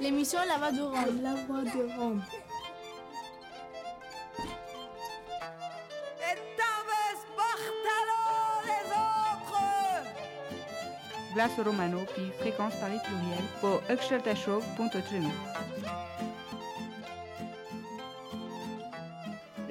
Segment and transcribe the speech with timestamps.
[0.00, 1.22] L'émission La Voix de Rome.
[1.22, 2.22] La Voix de Rome.
[11.34, 13.80] Glace Romano puis fréquence Paris pluriel pour
[14.34, 16.05] Show.3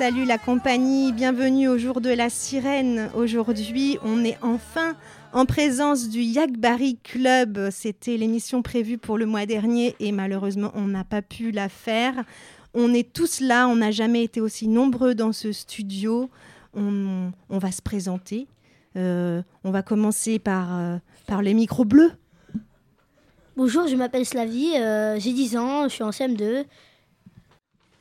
[0.00, 3.10] Salut la compagnie, bienvenue au jour de la sirène.
[3.14, 4.94] Aujourd'hui, on est enfin
[5.34, 7.68] en présence du Yakbari Club.
[7.70, 12.14] C'était l'émission prévue pour le mois dernier et malheureusement, on n'a pas pu la faire.
[12.72, 16.30] On est tous là, on n'a jamais été aussi nombreux dans ce studio.
[16.72, 18.46] On, va se présenter.
[18.96, 22.12] Euh, on va commencer par, euh, par les micros bleus.
[23.54, 26.64] Bonjour, je m'appelle Slavie, euh, j'ai 10 ans, je suis en CM2.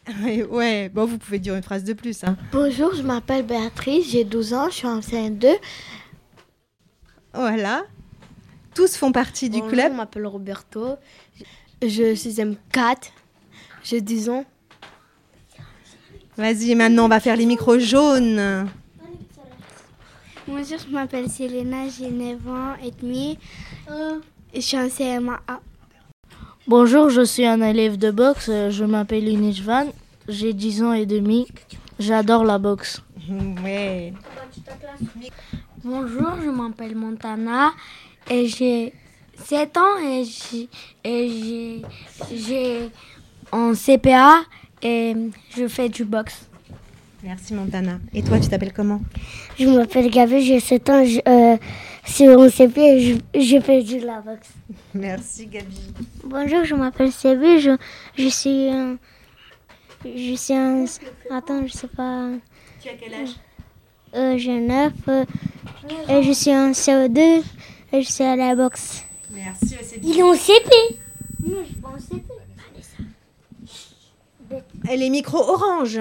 [0.50, 2.24] ouais, bon, vous pouvez dire une phrase de plus.
[2.24, 2.36] Hein.
[2.52, 5.48] Bonjour, je m'appelle Béatrice, j'ai 12 ans, je suis en CN2.
[7.34, 7.84] Voilà.
[8.74, 9.92] Tous font partie du club.
[9.92, 10.96] Je m'appelle Roberto,
[11.82, 13.12] je suis M4,
[13.84, 14.46] j'ai 10 ans.
[16.38, 18.70] Vas-y, maintenant on va faire les micros jaunes.
[20.48, 23.38] Bonjour, je m'appelle Selena, j'ai 9 ans et demi.
[24.54, 25.42] je suis en CMA.
[26.70, 28.46] Bonjour, je suis un élève de boxe.
[28.46, 29.28] Je m'appelle
[29.64, 29.88] Van.
[30.28, 31.48] J'ai 10 ans et demi.
[31.98, 33.02] J'adore la boxe.
[33.64, 34.14] Ouais.
[35.84, 37.72] Bonjour, je m'appelle Montana
[38.30, 38.94] et j'ai
[39.46, 40.24] 7 ans et
[42.36, 42.90] j'ai
[43.52, 44.42] en CPA
[44.84, 45.16] et
[45.58, 46.48] je fais du boxe.
[47.24, 47.98] Merci Montana.
[48.14, 49.02] Et toi, tu t'appelles comment?
[49.58, 51.04] Je m'appelle Gabi, j'ai 7 ans.
[51.04, 51.58] Je, euh,
[52.06, 53.00] sur mon CP,
[53.34, 54.50] je, je fais du la boxe.
[54.94, 55.94] Merci Gabi.
[56.24, 57.78] Bonjour, je m'appelle Sébi, je,
[58.18, 58.98] je suis un...
[60.06, 60.86] Je suis un...
[61.30, 62.30] Attends, je sais pas...
[62.82, 63.30] Tu as quel âge?
[64.16, 64.94] Euh, J'ai 9.
[65.10, 65.26] Euh,
[66.10, 67.44] et je suis en CO2
[67.92, 69.04] et je suis à la boxe.
[69.32, 70.70] Merci, Il est en CP
[71.46, 72.24] Non, je suis pas en CP.
[74.92, 76.00] Et les micros orange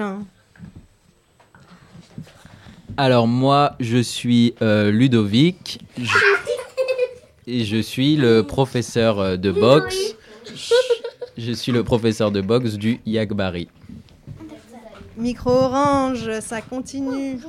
[2.99, 5.79] alors moi, je suis euh, Ludovic
[7.47, 10.15] et je suis le professeur euh, de boxe.
[11.37, 13.69] Je suis le professeur de boxe du Yagbari.
[15.15, 17.39] Micro orange, ça continue.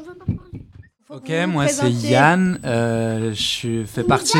[1.08, 2.60] Ok, moi c'est Yann.
[2.64, 4.38] Euh, je fais partie.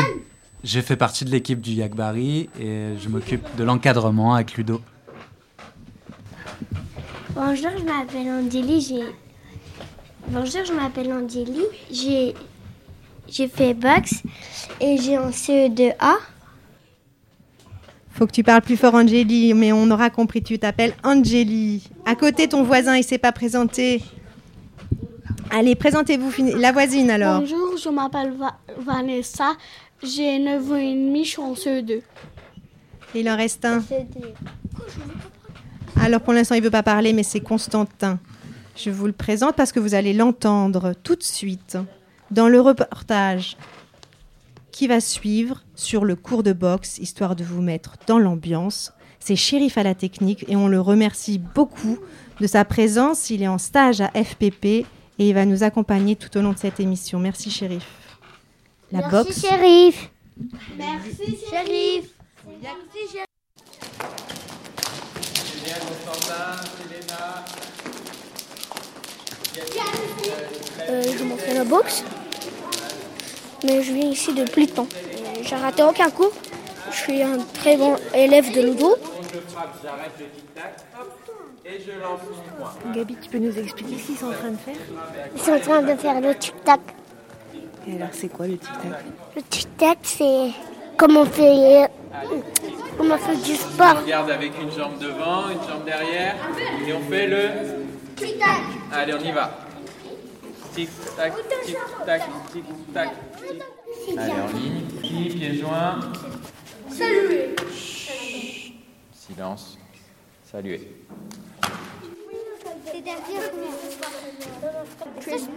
[0.63, 4.79] J'ai fait partie de l'équipe du Yagbari et je m'occupe de l'encadrement avec Ludo.
[7.35, 9.03] Bonjour, je m'appelle Angélie, j'ai
[10.27, 11.65] Bonjour, je m'appelle Angélie.
[11.91, 12.33] J'ai,
[13.27, 14.23] j'ai fait boxe
[14.79, 16.15] et j'ai un CE2A.
[18.11, 20.43] Faut que tu parles plus fort, Angélie, mais on aura compris.
[20.43, 21.89] Tu t'appelles Angélie.
[22.05, 24.01] À côté, ton voisin, il s'est pas présenté.
[25.49, 27.41] Allez, présentez-vous, la voisine alors.
[27.41, 28.33] Bonjour, je m'appelle
[28.77, 29.53] Vanessa.
[30.03, 32.01] J'ai 9 ans et demi, je suis en CE2.
[33.15, 33.83] Il en reste un.
[35.99, 38.17] Alors pour l'instant, il veut pas parler, mais c'est Constantin.
[38.83, 41.77] Je vous le présente parce que vous allez l'entendre tout de suite
[42.31, 43.55] dans le reportage
[44.71, 48.91] qui va suivre sur le cours de boxe, histoire de vous mettre dans l'ambiance.
[49.19, 51.99] C'est Shérif à la technique et on le remercie beaucoup
[52.39, 53.29] de sa présence.
[53.29, 54.85] Il est en stage à FPP et
[55.19, 57.19] il va nous accompagner tout au long de cette émission.
[57.19, 57.85] Merci Shérif.
[58.91, 59.41] La Merci boxe.
[59.41, 60.09] Shérif.
[60.75, 62.05] Merci Shérif.
[62.47, 63.25] Merci Shérif.
[70.89, 72.03] Euh, je m'entraîne la boxe,
[73.63, 74.87] mais je viens ici depuis le temps.
[75.43, 76.31] J'ai raté aucun cours.
[76.89, 78.95] Je suis un très bon élève de Ludo.
[82.95, 84.75] Gabi, tu peux nous expliquer ce qu'ils sont en train de faire?
[85.35, 86.79] Ils sont en train de faire le tic-tac.
[87.87, 89.03] Et alors, c'est quoi le tic-tac?
[89.35, 90.51] Le tic-tac, c'est
[90.97, 91.89] comme on fait,
[92.97, 93.95] comme on fait du sport.
[93.97, 96.35] On regarde avec une jambe devant, une jambe derrière,
[96.87, 97.49] et on fait le
[98.21, 98.61] tic-tac.
[98.91, 99.51] Allez, on y va.
[100.73, 101.33] Tic tac,
[101.65, 102.21] tic tac,
[102.51, 102.63] tic
[102.93, 103.09] tac.
[104.17, 104.81] Allez, en ligne.
[105.01, 105.99] Pieds, pieds joints.
[106.89, 107.55] Saluer.
[109.13, 109.77] Silence.
[110.49, 110.81] Saluer.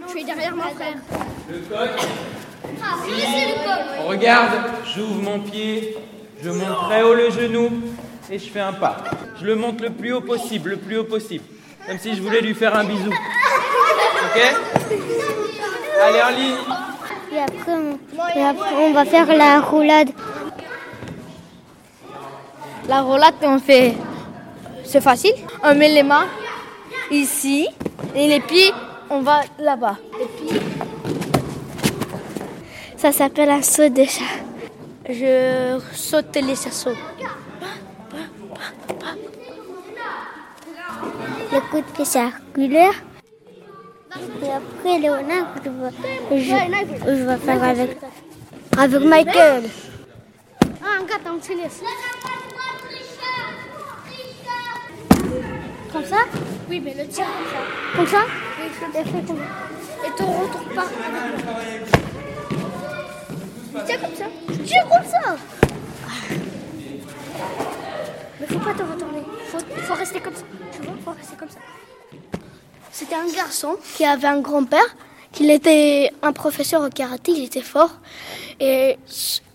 [0.07, 0.97] Tu es derrière mon frère.
[1.49, 1.89] Le coq.
[2.81, 3.85] Ah, oui, c'est le coq.
[3.99, 4.53] On regarde,
[4.93, 5.97] j'ouvre mon pied,
[6.41, 7.69] je monte très haut le genou.
[8.29, 9.03] et je fais un pas.
[9.39, 11.43] Je le monte le plus haut possible, le plus haut possible.
[11.87, 13.09] Comme si je voulais lui faire un bisou.
[13.09, 14.41] Ok
[16.01, 16.55] Allez en ligne.
[17.31, 20.09] Et après, on, et après, on va faire la roulade.
[22.87, 23.93] La roulade, on fait.
[24.83, 25.33] C'est facile.
[25.63, 26.27] On met les mains
[27.11, 27.67] ici
[28.15, 28.71] et les pieds,
[29.09, 29.97] on va là-bas.
[30.21, 30.59] Et puis.
[32.97, 34.23] Ça s'appelle un saut de chat.
[35.07, 36.95] Je saute les cerceaux.
[41.55, 42.91] Le coup de pied circulaire.
[44.43, 45.91] Et après, Léonard, je vais,
[46.41, 47.97] je, je vais faire avec,
[48.77, 49.63] avec Michael.
[50.83, 50.97] Ah.
[55.93, 56.17] Comme ça?
[56.69, 57.61] Oui, mais le tire comme ça.
[57.95, 58.25] Comme ça?
[58.59, 59.43] Oui, je le fais comme ça.
[60.05, 60.87] Et tu retournes pas.
[63.85, 64.25] Tiens comme ça.
[64.65, 65.23] Tiens comme ça.
[68.39, 69.21] Mais faut pas te retourner.
[69.47, 70.43] Faut, faut rester comme ça.
[70.71, 71.59] Tu vois Faut rester comme ça.
[72.91, 74.95] C'était un garçon qui avait un grand-père,
[75.31, 77.99] qui était un professeur au karaté, il était fort.
[78.61, 78.97] Et,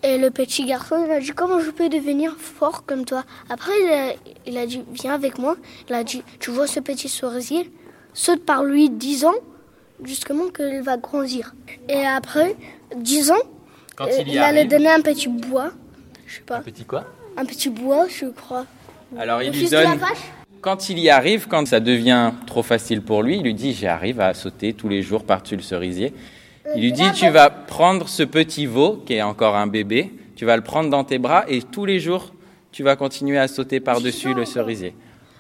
[0.03, 3.25] et, le petit garçon, il a dit comment je peux devenir fort comme toi?
[3.49, 4.12] Après, il a,
[4.47, 5.56] il a dit viens avec moi.
[5.88, 7.73] Il a dit tu vois ce petit cerisier,
[8.12, 9.35] saute par lui 10 ans,
[10.05, 11.55] justement qu'il va grandir.
[11.88, 12.56] Et après
[12.94, 13.35] 10 ans,
[13.97, 15.73] Quand il il allait donner un petit bois,
[16.26, 17.06] je sais pas, Un petit quoi?
[17.37, 18.67] Un petit bois, je crois.
[19.19, 19.99] Alors il lui donne.
[20.61, 24.21] Quand il y arrive, quand ça devient trop facile pour lui, il lui dit J'arrive
[24.21, 26.12] à sauter tous les jours par-dessus le cerisier.
[26.77, 30.44] Il lui dit Tu vas prendre ce petit veau, qui est encore un bébé, tu
[30.44, 32.32] vas le prendre dans tes bras et tous les jours,
[32.73, 34.94] tu vas continuer à sauter par-dessus le cerisier.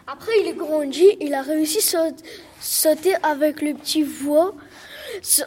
[0.06, 2.16] Après, il est grandi, il a réussi à saut-
[2.60, 4.54] sauter avec le petit veau
[5.22, 5.46] sur,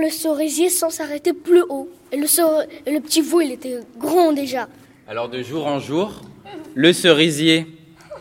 [0.00, 1.88] le cerisier sans s'arrêter plus haut.
[2.10, 4.68] Et le, cer- et le petit veau, il était grand déjà.
[5.10, 6.20] Alors de jour en jour,
[6.74, 7.66] le cerisier,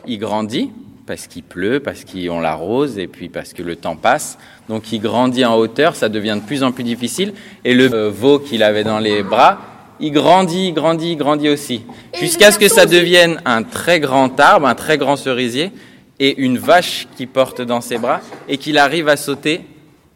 [0.07, 0.71] il grandit
[1.05, 4.37] parce qu'il pleut, parce qu'on l'arrose et puis parce que le temps passe.
[4.69, 7.33] Donc il grandit en hauteur, ça devient de plus en plus difficile.
[7.65, 9.59] Et le euh, veau qu'il avait dans les bras,
[9.99, 11.81] il grandit, il grandit, il grandit aussi.
[12.17, 15.73] Jusqu'à ce que ça devienne un très grand arbre, un très grand cerisier
[16.21, 19.59] et une vache qui porte dans ses bras et qu'il arrive à sauter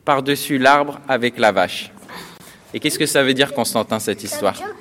[0.06, 1.92] par-dessus l'arbre avec la vache.
[2.74, 4.80] Et qu'est-ce que ça veut dire, Constantin, cette histoire Ça veut dire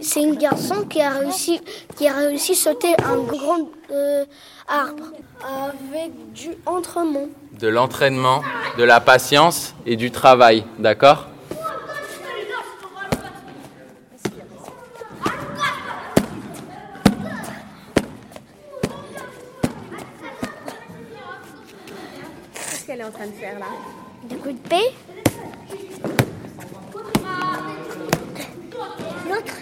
[0.00, 1.60] que c'est un garçon qui a réussi,
[1.96, 4.24] qui a réussi à sauter un grand euh,
[4.68, 5.04] arbre
[5.40, 7.28] avec du entremont.
[7.60, 8.42] de l'entraînement,
[8.76, 11.28] de la patience et du travail, d'accord?
[22.54, 23.66] Qu'est-ce qu'elle est en train de faire là?
[24.28, 24.92] Du coup de paix.
[29.32, 29.54] L'autre.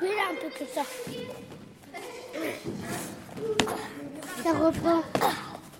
[0.00, 0.22] Mais là,
[0.74, 0.82] un.
[4.42, 5.02] Ça reprend.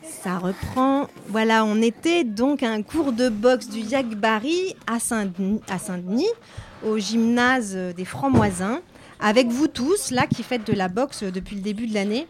[0.08, 1.08] Ça reprend.
[1.28, 6.28] Voilà, on était donc à un cours de boxe du Yagbari à Saint-Denis,
[6.84, 8.80] au gymnase des Francs-Moisins,
[9.20, 12.26] avec vous tous, là, qui faites de la boxe depuis le début de l'année.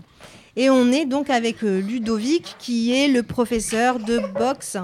[0.57, 4.79] Et on est donc avec euh, Ludovic, qui est le professeur de boxe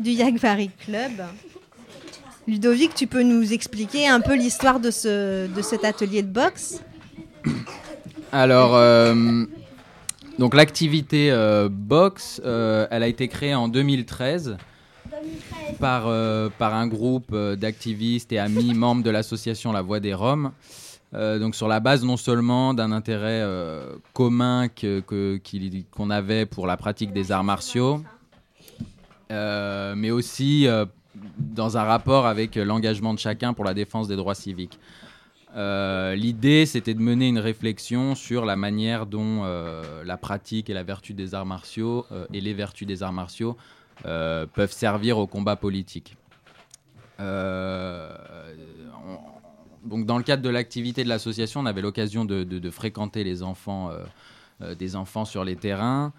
[0.00, 1.12] du Yagbari Club.
[2.48, 6.80] Ludovic, tu peux nous expliquer un peu l'histoire de cet atelier de boxe?
[8.32, 9.44] Alors, euh,
[10.38, 14.56] donc l'activité euh, box, euh, elle a été créée en 2013
[15.78, 20.14] par, euh, par un groupe euh, d'activistes et amis membres de l'association La Voix des
[20.14, 20.52] Roms.
[21.14, 23.42] Euh, donc sur la base non seulement d'un intérêt
[24.14, 25.02] commun que-
[25.90, 28.02] qu'on avait pour la pratique des arts martiaux,
[29.30, 30.66] mais aussi
[31.38, 34.78] dans un rapport avec l'engagement de chacun pour la défense des droits civiques.
[35.54, 40.74] Euh, L'idée, c'était de mener une réflexion sur la manière dont euh, la pratique et
[40.74, 43.56] la vertu des arts martiaux euh, et les vertus des arts martiaux
[44.02, 46.16] peuvent servir au combat politique.
[47.18, 47.28] Dans
[50.18, 53.90] le cadre de l'activité de l'association, on avait l'occasion de, de- fréquenter les enfants,
[54.76, 56.12] des enfants sur les terrains.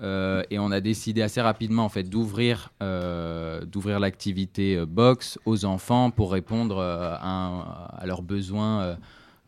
[0.00, 3.60] Euh, et on a décidé assez rapidement en fait d'ouvrir euh,
[4.00, 8.96] l'activité euh, box aux enfants pour répondre à, leurs besoins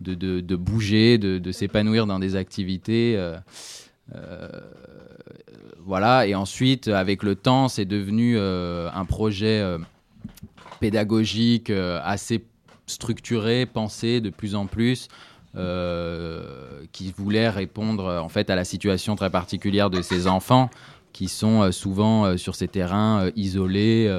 [0.01, 3.19] de, bouger, de, de s'épanouir dans des activités.
[5.79, 6.27] voilà.
[6.27, 9.65] Et ensuite, avec le temps, c'est devenu un projet
[10.81, 12.45] pédagogique assez
[12.87, 15.09] structuré, pensé de plus en plus
[16.93, 20.69] qui voulait répondre en fait à la situation très particulière de ces enfants
[21.13, 24.13] qui sont souvent sur ces terrains isolés,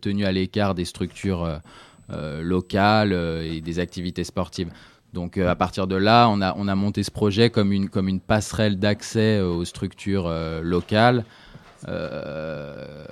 [0.00, 1.60] tenus à l'écart des structures
[2.08, 3.12] locales
[3.44, 4.70] et des activités sportives.
[5.12, 8.80] Donc à partir de là, on a, on a monté ce projet comme une, passerelle
[8.80, 10.28] d'accès aux structures
[10.62, 11.24] locales
[11.88, 13.04] euh,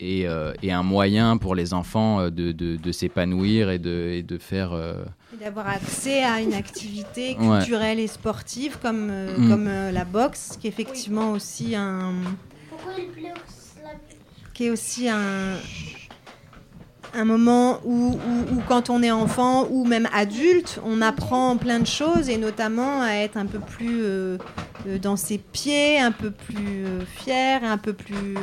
[0.00, 4.72] et, euh, un moyen pour les enfants euh, de, s'épanouir et de faire...
[5.40, 9.48] D'avoir accès à une activité culturelle et sportive comme, mm.
[9.48, 12.12] comme la boxe, qui est effectivement aussi un...
[14.52, 15.56] Qui est aussi un,
[17.14, 18.16] un moment où,
[18.68, 23.14] quand on est enfant ou même adulte, on apprend plein de choses et notamment à
[23.14, 24.38] être un peu plus euh,
[24.86, 28.36] euh, dans ses pieds, un peu plus euh, fier, un peu plus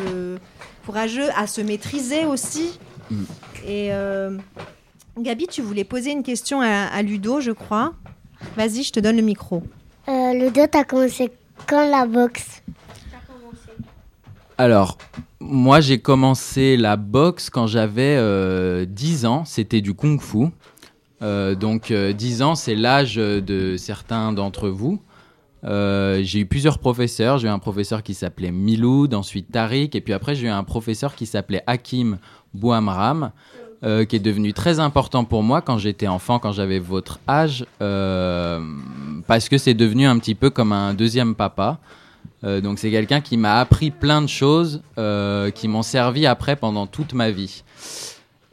[0.85, 2.79] courageux, à se maîtriser aussi.
[3.09, 3.23] Mm.
[3.67, 3.91] Et
[5.21, 7.93] Gabi, tu voulais poser une question à, Ludo, je crois.
[8.55, 9.63] Vas-y, je te donne le micro.
[10.07, 11.31] Ludo, t'as commencé
[11.67, 12.63] quand la boxe
[14.57, 14.97] Alors,
[15.39, 18.15] moi, j'ai commencé la boxe quand j'avais
[18.85, 19.45] 10 euh, ans.
[19.45, 20.47] C'était du kung-fu.
[21.21, 25.01] Euh, donc, 10 euh, ans, c'est l'âge de certains d'entre vous.
[25.63, 27.37] j'ai eu plusieurs professeurs.
[27.37, 30.63] J'ai eu un professeur qui s'appelait Miloud, ensuite Tariq, et puis après, j'ai eu un
[30.63, 32.19] professeur qui s'appelait Hakim
[32.53, 33.31] Bouamram,
[33.81, 39.49] qui est devenu très important pour moi quand j'étais enfant, quand j'avais votre âge, parce
[39.49, 41.79] que c'est devenu un petit peu comme un deuxième papa.
[42.43, 46.55] Euh, donc c'est quelqu'un qui m'a appris plein de choses euh, qui m'ont servi après
[46.55, 47.63] pendant toute ma vie.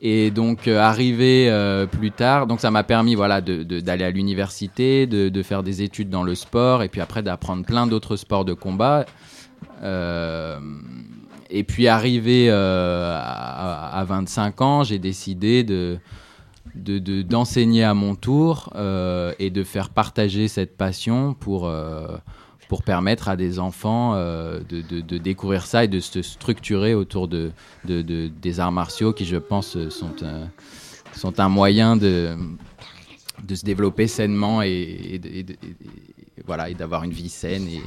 [0.00, 1.50] Et donc euh, arrivé
[1.90, 6.22] plus tard, donc ça m'a permis voilà d'aller à l'université, de, faire des études dans
[6.22, 9.06] le sport et puis après d'apprendre plein d'autres sports de combat.
[11.50, 15.98] Et puis arrivé à, à, 25 ans, j'ai décidé de
[16.74, 18.70] d'enseigner à mon tour
[19.38, 21.70] et de faire partager cette passion pour
[22.68, 27.28] pour permettre à des enfants euh, de, de, découvrir ça et de se structurer autour
[27.28, 27.52] de,
[27.84, 30.14] des arts martiaux qui, je pense, sont,
[31.12, 32.36] sont un moyen de,
[33.44, 35.20] de se développer sainement et,
[36.46, 37.82] voilà, et d'avoir une vie saine et,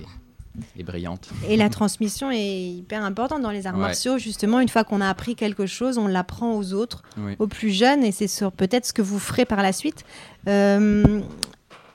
[0.77, 1.29] et, brillante.
[1.47, 4.17] Et la transmission est hyper importante dans les arts martiaux.
[4.17, 7.03] Justement, une fois qu'on a appris quelque chose, on l'apprend aux autres,
[7.39, 10.03] aux plus jeunes, et c'est peut-être ce que vous ferez par la suite.
[10.47, 11.21] Euh,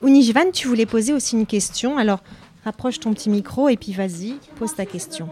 [0.03, 1.97] Unijvan, tu voulais poser aussi une question.
[1.97, 2.21] Alors,
[2.65, 5.29] Rapproche ton petit micro et puis vas-y, pose ta question.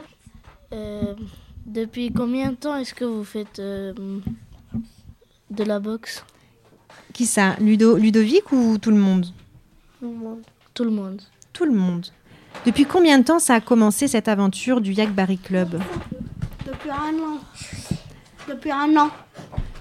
[0.72, 1.16] Euh,
[1.66, 3.92] depuis combien de temps est-ce que vous faites euh,
[5.50, 6.24] de la boxe?
[7.12, 7.56] Qui ça?
[7.60, 9.26] Ludo, Ludovic ou tout le monde?
[10.00, 10.42] Tout le monde.
[10.76, 11.22] Tout le monde.
[11.54, 12.06] Tout le monde.
[12.66, 15.80] Depuis combien de temps ça a commencé cette aventure du Yak Barry Club
[16.66, 17.40] Depuis un an.
[18.48, 19.10] Depuis un an.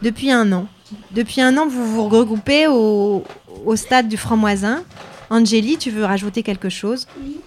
[0.02, 0.66] Depuis un an.
[1.12, 3.24] Depuis un an, vous vous regroupez au,
[3.64, 4.82] au stade du Franc-Moisin.
[5.30, 7.06] Angélie, tu veux rajouter quelque chose?
[7.22, 7.40] Oui.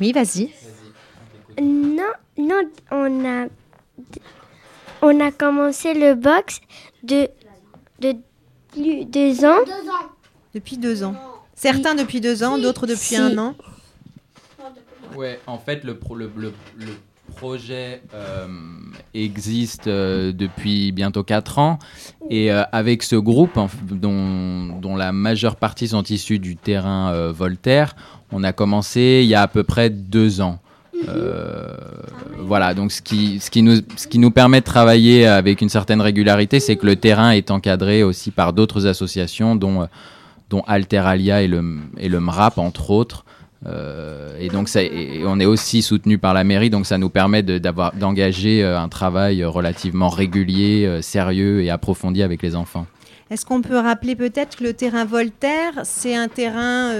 [0.00, 0.50] Oui, vas-y.
[1.60, 3.46] Non, non, on a,
[5.02, 6.60] on a commencé le box
[7.02, 7.28] de,
[7.98, 8.14] de
[8.76, 9.58] deux ans.
[10.54, 11.14] Depuis deux ans.
[11.60, 13.54] Certains depuis deux ans, d'autres depuis un an.
[15.14, 16.32] Ouais, en fait, le, le,
[16.78, 16.86] le,
[17.36, 18.46] projet euh,
[19.12, 21.78] existe euh, depuis bientôt 4 ans
[22.30, 23.58] et euh, avec ce groupe
[23.90, 27.94] dont, dont, la majeure partie sont issus du terrain Voltaire,
[28.32, 30.60] on a commencé il y a à peu près deux ans.
[32.38, 35.68] voilà, donc ce qui, ce, qui nous, ce qui nous permet de travailler avec une
[35.68, 39.86] certaine régularité, c'est que le terrain est encadré aussi par d'autres associations, dont,
[40.50, 43.24] dont Alteralia et le, et le MRAP, entre autres,
[43.66, 44.80] euh, et donc, ça,
[45.26, 49.44] on est aussi soutenu par la mairie, donc ça nous permet d'engager euh, un travail
[49.44, 52.86] relativement régulier, euh, sérieux et approfondi avec les enfants.
[53.30, 56.92] Est-ce qu'on peut rappeler peut-être que le terrain Voltaire, c'est un terrain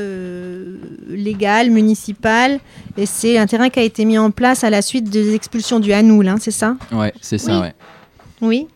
[1.08, 2.60] légal, municipal,
[2.96, 5.80] et c'est un terrain qui a été mis en place à la suite des expulsions
[5.80, 6.76] du Hanoul, hein, c'est ça?
[6.92, 7.72] Ouais, c'est ça,
[8.42, 8.68] oui?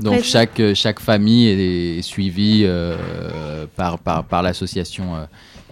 [0.00, 2.66] Donc chaque, chaque famille est, suivie
[3.76, 5.26] par, par, par l'association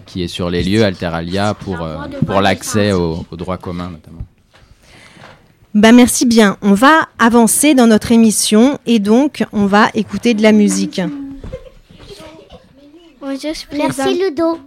[0.05, 4.25] qui est sur les lieux Alteralia pour, euh, pour l'accès aux, droits communs notamment.
[5.73, 6.57] Bah merci bien.
[6.61, 11.01] On va avancer dans notre émission et donc on va écouter de la musique.
[13.21, 14.59] Merci Ludo.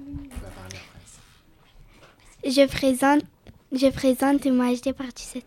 [2.45, 3.23] Je présente,
[3.73, 5.43] je présente moi j'étais partie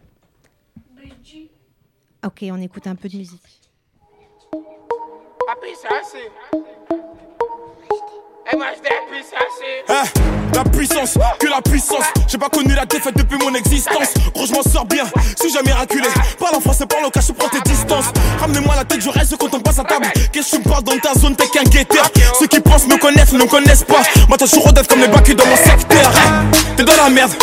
[2.26, 3.59] Ok, on écoute un peu de musique.
[8.52, 8.56] Eh,
[10.54, 12.06] la puissance, que la puissance.
[12.28, 14.14] J'ai pas connu la défaite depuis mon existence.
[14.36, 15.06] Gros, je m'en sors bien,
[15.40, 16.08] suis jamais raculé.
[16.38, 18.12] Parle en français, parle au je prends tes distances.
[18.40, 20.08] Ramenez-moi la tête, je reste quand on passe à table.
[20.32, 22.12] Qu'est-ce que tu parles dans ta zone, t'es qu'un guetteur?
[22.38, 24.02] Ceux qui pensent me connaissent, ne connaissent pas.
[24.28, 26.12] Moi, je suis comme les bacs dans mon secteur.
[26.78, 27.34] T'es dans la merde.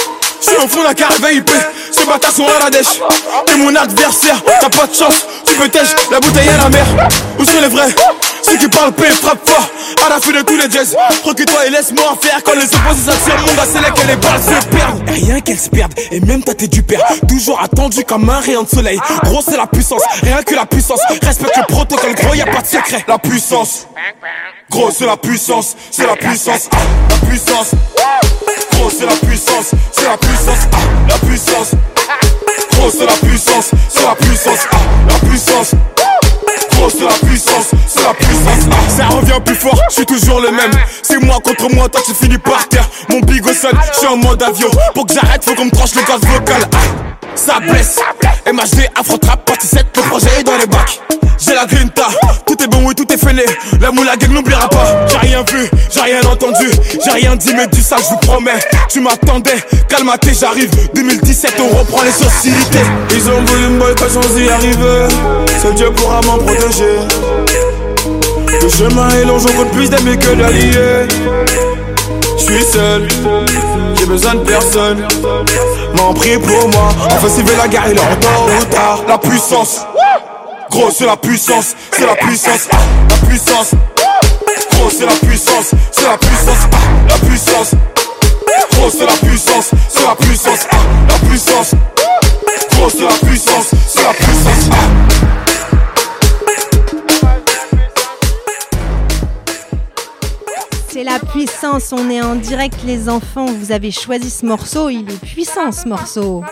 [0.40, 1.50] Je suis fond d'un caravane IP,
[1.90, 3.00] ces bâtards sont à la dèche.
[3.47, 6.87] T'es mon adversaire, t'as pas de chance, tu peux tèche, la bouteille à la mer.
[7.38, 7.95] Où sont les vrais?
[8.46, 9.68] Ceux qui parlent paix, frappe fort,
[10.06, 13.40] à la fin de tous les jazz Recule-toi et laisse-moi faire, quand les opposés s'attirent,
[13.40, 15.10] mon gars c'est là que les balles se perdent.
[15.10, 17.00] Rien qu'elles se perdent, et même toi t'es du père.
[17.28, 19.00] Toujours attendu comme un rayon de soleil.
[19.24, 21.00] Gros c'est la puissance, rien que la puissance.
[21.22, 23.04] Respecte le protocole, gros y a pas de secret.
[23.08, 23.88] La puissance.
[24.70, 26.68] Gros c'est la puissance, c'est la puissance,
[27.10, 27.70] la puissance.
[28.74, 30.68] Gros c'est la puissance, c'est la puissance,
[31.08, 31.70] la puissance.
[32.70, 34.60] Gros c'est la puissance, c'est la puissance,
[35.08, 35.74] la puissance.
[36.88, 38.68] C'est la puissance, c'est la puissance.
[38.71, 40.71] Ah, ça revient plus fort, je suis toujours le même.
[41.02, 42.88] C'est moi contre moi, toi tu finis par terre.
[43.09, 44.68] Mon bigot sonne, je suis en mode avion.
[44.95, 46.62] Pour que j'arrête, faut qu'on me tranche le gaz vocal.
[46.73, 47.99] Ah, ça blesse.
[48.47, 51.00] MHD, Afro Trap, partie 7, le projet est dans les bacs.
[51.38, 52.07] J'ai la grinta,
[52.47, 53.45] tout est bon, oui, tout est fainé.
[53.81, 55.07] La moula gang n'oubliera pas.
[55.09, 56.71] J'ai rien vu, j'ai rien entendu,
[57.05, 58.59] j'ai rien dit, mais du ça, je vous promets.
[58.88, 59.57] Tu m'attendais,
[59.88, 60.71] calmaté, j'arrive.
[60.95, 62.85] 2017, on reprend les sociétés.
[63.14, 65.09] Ils ont voulu me boycotter sans y arriver.
[65.61, 66.99] Seul Dieu pourra m'en protéger.
[68.62, 71.65] Le chemin est long, j'en compte plus d'amis que d'alliés.
[72.38, 73.09] Je suis seul,
[73.99, 75.07] j'ai besoin de personne.
[75.97, 79.00] M'en prie pour moi, enfin s'il veut la guerre, il est en tort ou tard.
[79.09, 79.87] La puissance,
[80.71, 82.69] gros c'est la puissance, c'est la puissance,
[83.11, 83.71] la puissance.
[84.73, 86.69] Gros c'est la puissance, c'est la puissance,
[87.09, 87.71] la puissance.
[88.73, 90.66] Gros c'est la puissance, c'est la puissance,
[91.09, 91.71] la puissance.
[92.73, 93.71] Gros c'est la puissance.
[101.37, 101.93] Puissance.
[101.93, 103.45] On est en direct, les enfants.
[103.45, 104.88] Vous avez choisi ce morceau.
[104.88, 106.42] Il est puissant, ce morceau.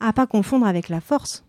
[0.00, 1.44] À pas confondre avec la force.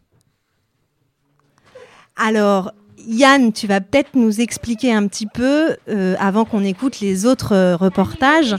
[2.18, 2.74] Alors,
[3.08, 7.56] Yann, tu vas peut-être nous expliquer un petit peu, euh, avant qu'on écoute les autres
[7.56, 8.58] euh, reportages,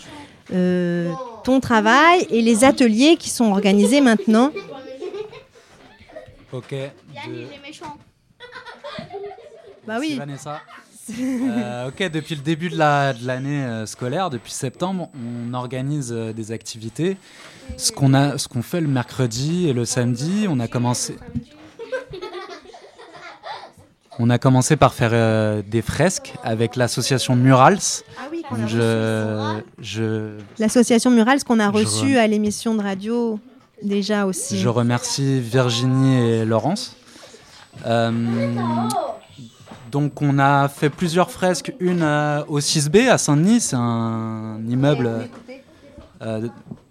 [0.55, 1.13] euh,
[1.45, 4.51] ton travail et les ateliers qui sont organisés maintenant.
[6.53, 6.71] Ok.
[6.71, 7.47] De...
[9.85, 10.15] Bah oui.
[10.17, 10.61] Vanessa.
[11.11, 16.53] Euh, ok, depuis le début de l'année euh, scolaire, depuis septembre, on organise euh, des
[16.53, 17.17] activités.
[17.77, 21.17] Ce qu'on a, ce qu'on fait le mercredi et le samedi, on a commencé.
[24.19, 27.79] On a commencé par faire des fresques avec l'association Murals.
[28.19, 30.37] Ah oui, je, je...
[30.59, 33.41] L'association Murals qu'on a reçue à l'émission de radio
[33.83, 34.59] déjà aussi.
[34.59, 36.97] Je remercie Virginie et Laurence.
[37.87, 38.11] Euh,
[39.91, 45.29] donc on a fait plusieurs fresques, une euh, au 6B à Saint-Denis, c'est un immeuble
[46.23, 46.49] euh,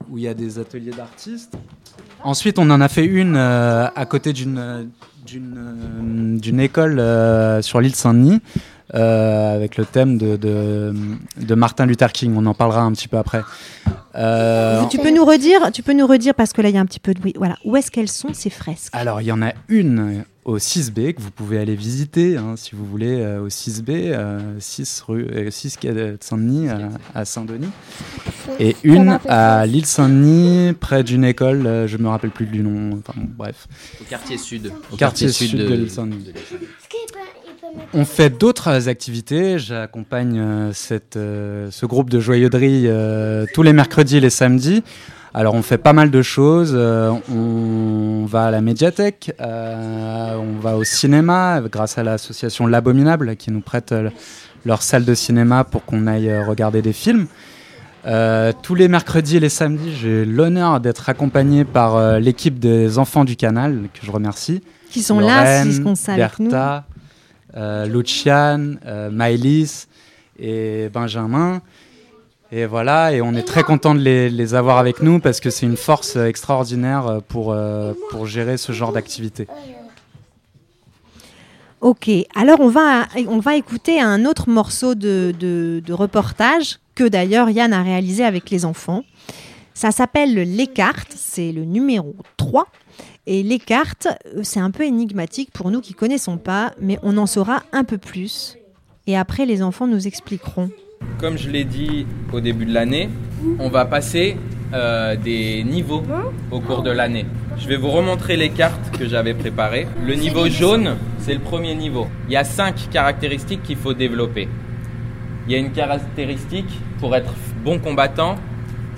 [0.10, 1.54] où il y a des ateliers d'artistes.
[2.24, 4.90] Ensuite on en a fait une à côté d'une
[5.26, 6.98] d'une école
[7.64, 8.42] sur l'île Saint-Denis
[8.94, 12.34] euh, avec le thème de, de, Martin Luther King.
[12.36, 13.42] On en parlera un petit peu après.
[14.16, 16.82] Euh, tu peux nous redire, tu peux nous redire parce que là il y a
[16.82, 17.34] un petit peu de bruit.
[17.38, 18.94] Voilà, où est-ce qu'elles sont ces fresques?
[18.94, 22.76] Alors il y en a une au 6B que vous pouvez aller visiter hein, si
[22.76, 24.18] vous voulez au 6B,
[24.60, 26.68] 6 rue 6 quai de Saint-Denis
[27.14, 27.70] à Saint-Denis,
[28.60, 32.98] et une à l'île Saint-Denis près d'une école, je me rappelle plus du nom.
[32.98, 33.68] Enfin, bref.
[34.02, 34.74] Au quartier sud.
[34.92, 36.34] Au quartier, sud, de, de l'île Saint-Denis.
[37.94, 39.60] On fait d'autres activités.
[39.60, 40.72] J'accompagne euh,
[41.16, 44.84] euh, ce groupe de joyauderie euh, tous les mercredis et les samedis.
[45.34, 46.76] Alors on fait pas mal de choses.
[46.76, 53.62] on va à la médiathèque, on va au cinéma grâce à l'association L'Abominable qui nous
[53.62, 53.96] prête
[54.66, 57.28] leur salle de cinéma pour qu'on aille regarder des films.
[58.62, 63.38] tous les mercredis et les samedis, j'ai l'honneur d'être accompagné par l'équipe des enfants du
[63.38, 64.62] canal, que je remercie.
[64.90, 66.52] Qui sont là, qui sont avec nous.
[67.58, 69.88] Euh, Luciane, euh, Maëlys
[70.40, 71.62] et Benjamin.
[72.54, 75.66] Et voilà, et on est très content de les, avoir avec nous parce que c'est
[75.66, 79.48] une force extraordinaire pour, euh, pour gérer ce genre d'activité.
[81.80, 87.50] Ok, alors on va, on va écouter un autre morceau de, de reportage que d'ailleurs
[87.50, 89.04] Yann a réalisé avec les enfants.
[89.74, 92.68] Ça s'appelle Les cartes, c'est le numéro 3
[93.28, 97.18] et les cartes, euh, c'est un peu énigmatique pour nous qui connaissons pas, mais on
[97.18, 98.58] en saura un peu plus.
[99.06, 100.70] Et après, les enfants nous expliqueront.
[101.20, 103.10] Comme je l'ai dit au début de l'année,
[103.60, 104.38] on va passer
[104.74, 106.04] euh, des niveaux
[106.52, 107.26] au cours de l'année.
[107.58, 109.88] Je vais vous remontrer les cartes que j'avais préparées.
[110.04, 112.08] Le niveau jaune, c'est le premier niveau.
[112.28, 114.48] Il y a cinq caractéristiques qu'il faut développer.
[115.48, 118.36] Il y a une caractéristique pour être bon combattant,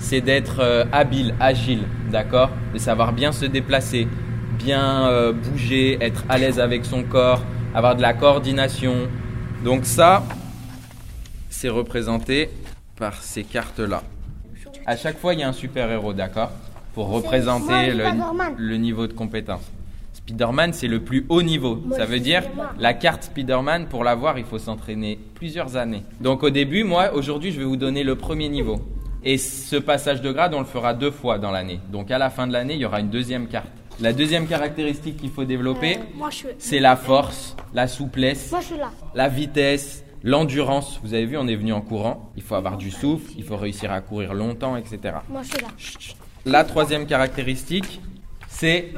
[0.04, 2.50] c'est d'être euh, habile, agile, d'accord?
[2.74, 4.06] De savoir bien se déplacer,
[4.58, 7.42] bien euh, bouger, être à l'aise avec son corps,
[7.74, 9.08] avoir de la coordination.
[9.64, 10.22] Donc ça,
[11.48, 12.50] c'est représenté
[12.96, 14.02] par ces cartes-là.
[14.84, 16.52] À chaque fois, il y a un super-héros, d'accord?
[16.92, 18.04] Pour représenter le,
[18.58, 19.62] le niveau de compétence.
[20.12, 21.82] Spider-Man, c'est le plus haut niveau.
[21.96, 22.42] Ça veut dire,
[22.78, 26.02] la carte Spider-Man, pour l'avoir, il faut s'entraîner plusieurs années.
[26.20, 28.80] Donc au début, moi, aujourd'hui, je vais vous donner le premier niveau.
[29.26, 31.80] Et ce passage de grade, on le fera deux fois dans l'année.
[31.90, 33.70] Donc à la fin de l'année, il y aura une deuxième carte.
[34.00, 35.98] La deuxième caractéristique qu'il faut développer,
[36.58, 38.52] c'est la force, la souplesse,
[39.14, 41.00] la vitesse, l'endurance.
[41.02, 42.30] Vous avez vu, on est venu en courant.
[42.36, 44.98] Il faut avoir du souffle, il faut réussir à courir longtemps, etc.
[45.30, 45.68] Moi, je suis là.
[46.44, 48.00] La troisième caractéristique,
[48.48, 48.92] c'est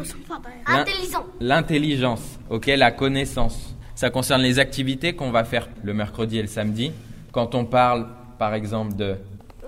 [1.41, 3.77] l'intelligence, ok, la connaissance.
[3.95, 6.91] Ça concerne les activités qu'on va faire le mercredi et le samedi.
[7.33, 8.09] Quand on parle,
[8.39, 9.17] par exemple, de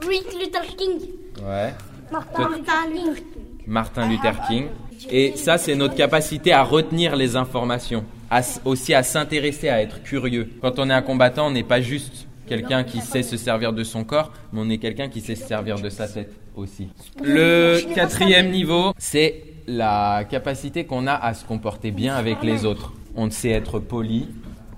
[0.06, 1.00] Rick Luther King.
[1.46, 1.74] ouais,
[2.11, 3.24] Martin Luther King.
[3.66, 4.66] Martin Luther King.
[5.11, 10.02] Et ça, c'est notre capacité à retenir les informations, à aussi à s'intéresser, à être
[10.02, 10.50] curieux.
[10.61, 13.84] Quand on est un combattant, on n'est pas juste quelqu'un qui sait se servir de
[13.84, 16.88] son corps, mais on est quelqu'un qui sait se servir de sa tête aussi.
[17.22, 22.92] Le quatrième niveau, c'est la capacité qu'on a à se comporter bien avec les autres.
[23.14, 24.28] On sait être poli,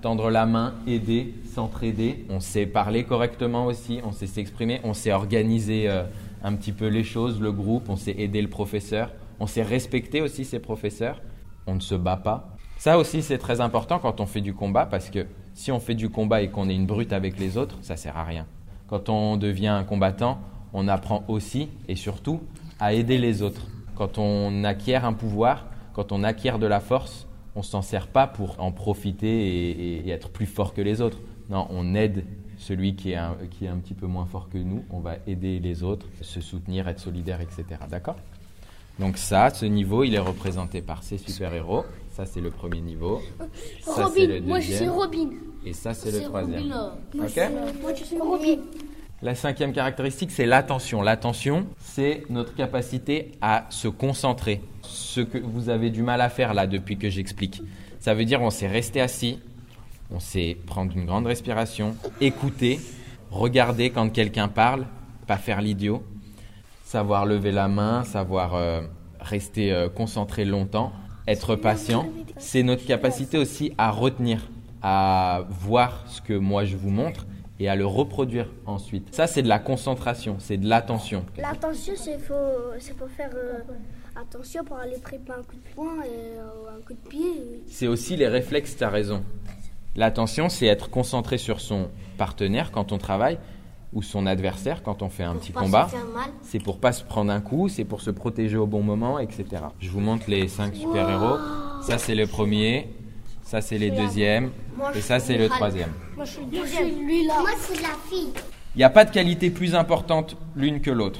[0.01, 2.25] tendre la main, aider, s'entraider.
[2.29, 6.03] On sait parler correctement aussi, on sait s'exprimer, on sait organiser euh,
[6.43, 10.21] un petit peu les choses, le groupe, on sait aider le professeur, on sait respecter
[10.21, 11.21] aussi ses professeurs,
[11.67, 12.55] on ne se bat pas.
[12.77, 15.93] Ça aussi, c'est très important quand on fait du combat parce que si on fait
[15.93, 18.47] du combat et qu'on est une brute avec les autres, ça sert à rien.
[18.87, 20.39] Quand on devient un combattant,
[20.73, 22.41] on apprend aussi et surtout
[22.79, 23.67] à aider les autres.
[23.95, 28.27] Quand on acquiert un pouvoir, quand on acquiert de la force, on s'en sert pas
[28.27, 31.19] pour en profiter et, et- et être plus fort que les autres.
[31.49, 32.23] Non, on aide
[32.57, 34.83] celui qui est, un, qui est un petit peu moins fort que nous.
[34.91, 37.63] On va aider les autres, se soutenir, être solidaire, etc.
[37.89, 38.15] D'accord?
[38.99, 41.83] Donc ça, ce niveau, il est représenté par ces super-héros.
[42.11, 43.21] Ça, c'est le premier niveau.
[43.81, 44.47] Ça, c'est le Robin.
[44.47, 44.87] Moi, je suis.
[44.87, 45.29] Robin.
[45.65, 46.67] Et ça, c'est le troisième.
[46.67, 47.39] Moi, Ok?
[47.81, 48.57] moi, je suis Robin.
[49.23, 51.03] La cinquième caractéristique, c'est l'attention.
[51.03, 54.61] L'attention, c'est notre capacité à se concentrer.
[54.81, 57.61] Ce que vous avez du mal à faire là depuis que j'explique.
[57.99, 59.37] Ça veut dire on sait rester assis,
[60.09, 62.79] on sait prendre une grande respiration, écouter,
[63.29, 64.87] regarder quand quelqu'un parle,
[65.27, 66.03] pas faire l'idiot,
[66.83, 68.81] savoir lever la main, savoir euh,
[69.19, 70.93] rester euh, concentré longtemps,
[71.27, 72.09] être patient.
[72.39, 74.49] C'est notre capacité aussi à retenir,
[74.81, 77.27] à voir ce que moi je vous montre
[77.61, 79.13] et à le reproduire ensuite.
[79.13, 81.23] Ça, c'est de la concentration, c'est de l'attention.
[81.37, 82.33] L'attention, c'est faut,
[82.97, 83.59] pour faire euh,
[84.19, 87.61] attention pour aller préparer un coup de poing et euh, un coup de pied.
[87.67, 89.23] C'est aussi les réflexes, tu as raison.
[89.95, 93.37] L'attention, c'est être concentré sur son partenaire quand on travaille
[93.93, 95.87] ou son adversaire quand on fait un petit combat.
[96.41, 99.45] C'est pour pas se prendre un coup, c'est pour se protéger au bon moment, etc.
[99.79, 101.37] Je vous montre les cinq super-héros.
[101.83, 102.89] Ça, c'est le premier.
[103.51, 104.51] Ça, c'est les deuxièmes.
[104.95, 105.89] Et ça, c'est le troisième.
[106.15, 107.05] Moi, je suis deuxième.
[107.05, 107.33] lui là.
[107.41, 108.29] Moi, c'est la fille.
[108.75, 111.19] Il n'y a pas de qualité plus importante l'une que l'autre.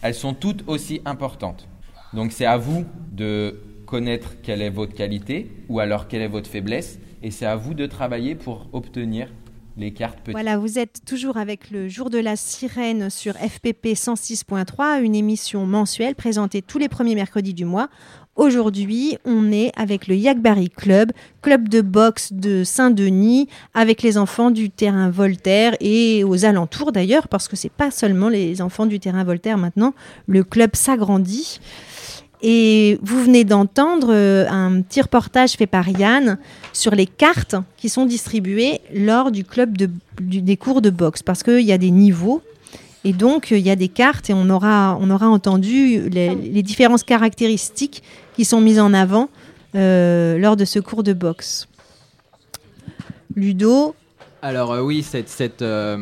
[0.00, 1.68] Elles sont toutes aussi importantes.
[2.14, 6.48] Donc c'est à vous de connaître quelle est votre qualité ou alors quelle est votre
[6.48, 9.28] faiblesse et c'est à vous de travailler pour obtenir
[9.78, 10.32] les cartes petites.
[10.32, 15.66] Voilà, vous êtes toujours avec le jour de la sirène sur FPP 106.3, une émission
[15.66, 17.88] mensuelle présentée tous les premiers mercredis du mois.
[18.38, 21.10] Aujourd'hui, on est avec le Yagbari Club,
[21.42, 27.26] club de boxe de Saint-Denis, avec les enfants du terrain Voltaire et aux alentours d'ailleurs,
[27.26, 29.92] parce que c'est pas seulement les enfants du terrain Voltaire maintenant,
[30.28, 31.58] le club s'agrandit.
[32.40, 36.38] Et vous venez d'entendre euh, un petit reportage fait par Yann
[36.72, 39.76] sur les cartes qui sont distribuées lors du club
[40.20, 42.40] des cours de boxe, parce qu'il y a des niveaux.
[43.02, 46.36] Et donc, euh, il y a des cartes et on aura, on aura entendu les,
[46.36, 48.04] les différentes caractéristiques
[48.38, 49.28] qui sont mises en avant
[49.74, 51.66] euh, lors de ce cours de boxe.
[53.34, 53.96] Ludo,
[54.42, 55.98] Alors euh, oui, cette, cette, euh,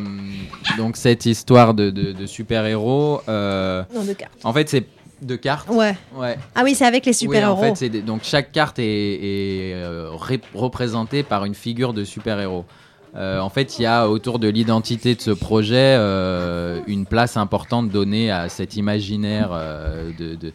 [0.77, 3.23] donc cette histoire de, de- de super-héros...
[3.27, 4.33] Non, de cartes.
[4.45, 4.85] En fait, c'est
[5.23, 5.71] de cartes?
[5.71, 5.97] Ouais.
[6.15, 6.37] ouais.
[6.55, 7.65] Ah oui, c'est avec les Oui, super-héros.
[7.65, 9.75] en fait, des- donc chaque carte est, est,
[10.19, 12.67] ré- représentée par une figure de super-héros.
[13.15, 17.39] Euh, en fait, il y a autour de l'identité de ce projet euh, une place
[17.39, 20.53] importante donnée à cet imaginaire euh, de, de-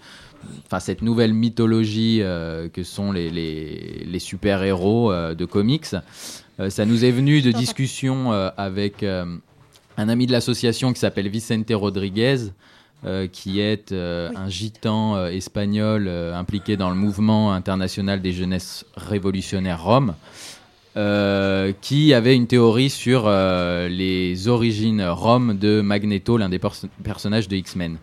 [0.65, 5.95] enfin cette nouvelle mythologie euh, que sont les, les, les super-héros euh, de comics.
[6.60, 11.71] Euh, ça nous est venu de discussions avec un ami de l'association qui s'appelle Vicente
[11.71, 12.38] Rodriguez,
[13.32, 20.13] qui est un gitan espagnol impliqué dans le mouvement international des jeunesses révolutionnaires Rome.
[20.97, 26.60] Euh, qui avait une théorie sur les origines roms de Magneto, l'un des
[27.04, 27.97] personnages de X-Men.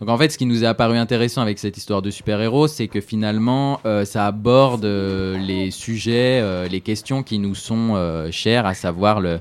[0.00, 2.86] Donc en fait, ce qui nous est apparu intéressant avec cette histoire de super-héros, c'est
[2.86, 9.20] que finalement, euh, ça aborde les sujets, les questions qui nous sont chères, à savoir
[9.20, 9.40] le,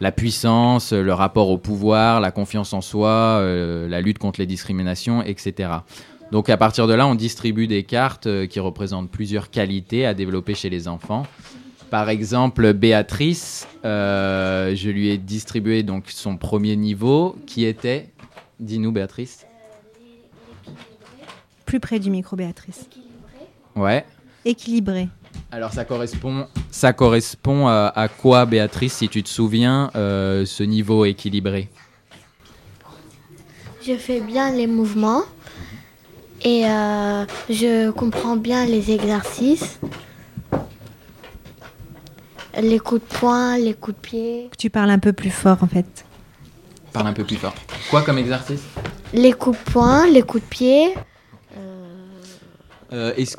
[0.00, 5.22] la puissance, le rapport au pouvoir, la confiance en soi, la lutte contre les discriminations,
[5.22, 5.70] etc.
[6.30, 10.54] Donc à partir de là, on distribue des cartes qui représentent plusieurs qualités à développer
[10.54, 11.26] chez les enfants.
[11.90, 18.08] Par exemple, Béatrice, euh, je lui ai distribué donc son premier niveau qui était,
[18.58, 19.45] dis-nous Béatrice.
[21.66, 22.88] Plus près du micro, Béatrice.
[23.74, 24.06] Ouais.
[24.44, 25.08] Équilibré.
[25.52, 31.04] Alors ça correspond, ça correspond à, quoi, Béatrice, si tu te souviens, euh, ce niveau
[31.04, 31.68] équilibré?
[33.86, 35.22] Je fais bien les mouvements
[36.42, 39.78] et euh, je comprends bien les exercices
[42.60, 44.50] les coups de poing, les coups de pied.
[44.58, 46.04] Tu parles un peu plus fort en fait.
[46.92, 47.54] Parle un peu plus fort.
[47.90, 48.62] Quoi comme exercice?
[49.12, 50.94] Les coups de poing, les coups de pied.
[52.92, 53.36] Euh, est-ce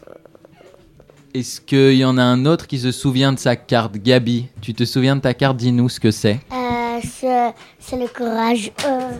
[1.34, 3.96] est qu'il y en a un autre qui se souvient de sa carte?
[3.98, 5.58] Gabi, tu te souviens de ta carte?
[5.58, 6.40] Dis-nous ce que c'est.
[6.52, 8.72] Euh, c'est le courage.
[8.86, 9.12] Euh,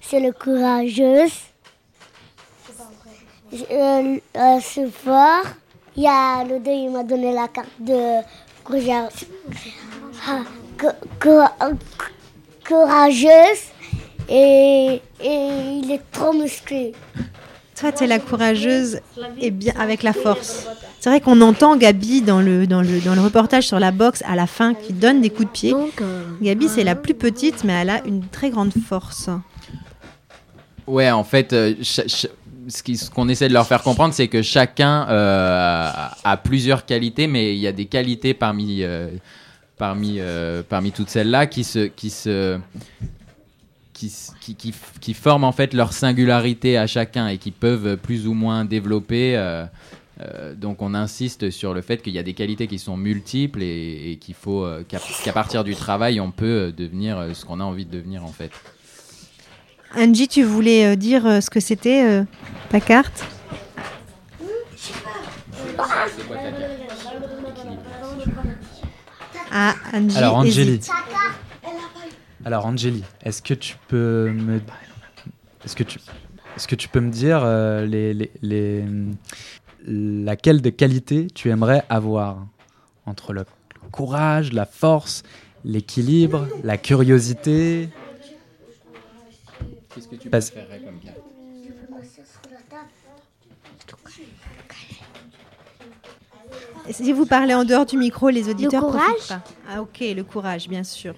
[0.00, 1.32] c'est le courageuse.
[4.60, 5.44] C'est fort.
[5.96, 8.20] Il y a le deux, il m'a donné la carte de
[12.68, 13.60] courageuse
[14.28, 16.92] et, il est trop musclé.
[17.78, 19.00] Toi, tu es la courageuse
[19.40, 20.66] et bien avec la force.
[21.00, 24.22] C'est vrai qu'on entend Gabi dans le, dans, le, dans le reportage sur la boxe
[24.26, 25.74] à la fin qui donne des coups de pied.
[26.00, 29.28] Euh, Gabi, c'est la plus petite, mais elle a une très grande force.
[30.86, 31.74] Ouais, en fait, euh,
[32.68, 35.90] ce qu'on essaie de leur faire comprendre, c'est que chacun euh,
[36.24, 39.08] a plusieurs qualités, mais il y a des qualités parmi, euh,
[39.76, 42.58] parmi, euh, parmi toutes celles-là qui se, qui, se,
[43.96, 44.12] qui,
[44.54, 48.64] qui, qui, forment en fait leur singularité à chacun et qui peuvent plus ou moins
[48.64, 49.36] développer.
[50.56, 54.18] donc on insiste sur le fait qu'il y a des qualités qui sont multiples et,
[54.20, 58.24] qu'il faut qu'à partir du travail, on peut devenir ce qu'on a envie de devenir
[58.24, 58.52] en fait.
[59.94, 62.24] Angie, tu voulais euh, dire euh, ce que c'était euh,
[62.68, 63.24] ta carte?
[69.50, 70.16] Ah, Angie.
[70.18, 70.80] Alors, Angélie.
[72.46, 74.60] Alors, Angélie, est-ce que tu peux me.
[75.64, 75.98] Est-ce que tu.
[76.56, 77.44] Est-ce que tu peux me dire
[77.84, 78.84] les, les, les,
[79.84, 82.46] laquelle des qualités tu aimerais avoir
[83.04, 83.44] entre le
[83.90, 85.24] courage, la force,
[85.64, 87.88] l'équilibre, la curiosité,
[89.92, 91.16] Qu'est-ce que tu préférerais comme carte?
[96.90, 98.84] Si vous parlez en dehors du micro, les auditeurs.
[98.84, 101.16] Le courage Ah ok, le courage, bien sûr.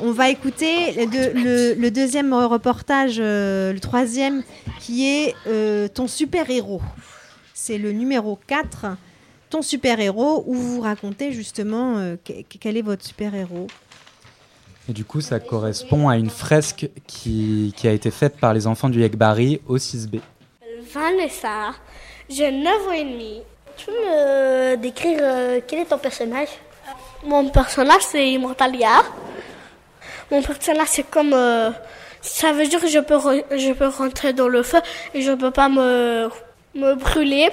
[0.00, 4.42] On va écouter le, deuxième reportage, euh, le troisième,
[4.80, 6.80] qui est euh, ton super-héros.
[7.54, 8.86] C'est le numéro 4,
[9.50, 12.16] ton super-héros, où vous racontez justement euh,
[12.60, 13.66] quel est votre super-héros.
[14.88, 18.66] Et du coup, ça correspond à une fresque qui, qui a été faite par les
[18.66, 20.20] enfants du Yekbari au 6B.
[20.94, 21.74] Vanessa,
[22.30, 23.40] j'ai 9 ans et demi.
[23.76, 26.48] Tu peux me décrire euh, quel est ton personnage?
[27.24, 29.02] Mon personnage, c'est Immortalia.
[30.30, 31.32] Mon personnage, c'est comme...
[31.34, 31.70] Euh,
[32.20, 33.18] ça veut dire que je peux,
[33.56, 34.80] je peux rentrer dans le feu
[35.14, 36.28] et je ne peux pas me,
[36.74, 37.50] me brûler.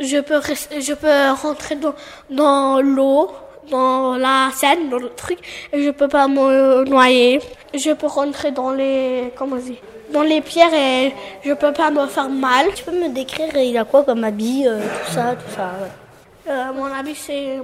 [0.00, 1.94] Je peux, je peux rentrer dans,
[2.28, 3.30] dans l'eau
[3.70, 5.38] dans la scène, dans le truc,
[5.72, 7.40] et je peux pas me noyer.
[7.74, 9.76] Je peux rentrer dans les, comment dire,
[10.12, 12.66] dans les pierres et je peux pas me faire mal.
[12.74, 15.70] Tu peux me décrire, il a quoi comme habit, euh, tout ça, tout ça.
[16.48, 17.58] Euh, mon habit c'est,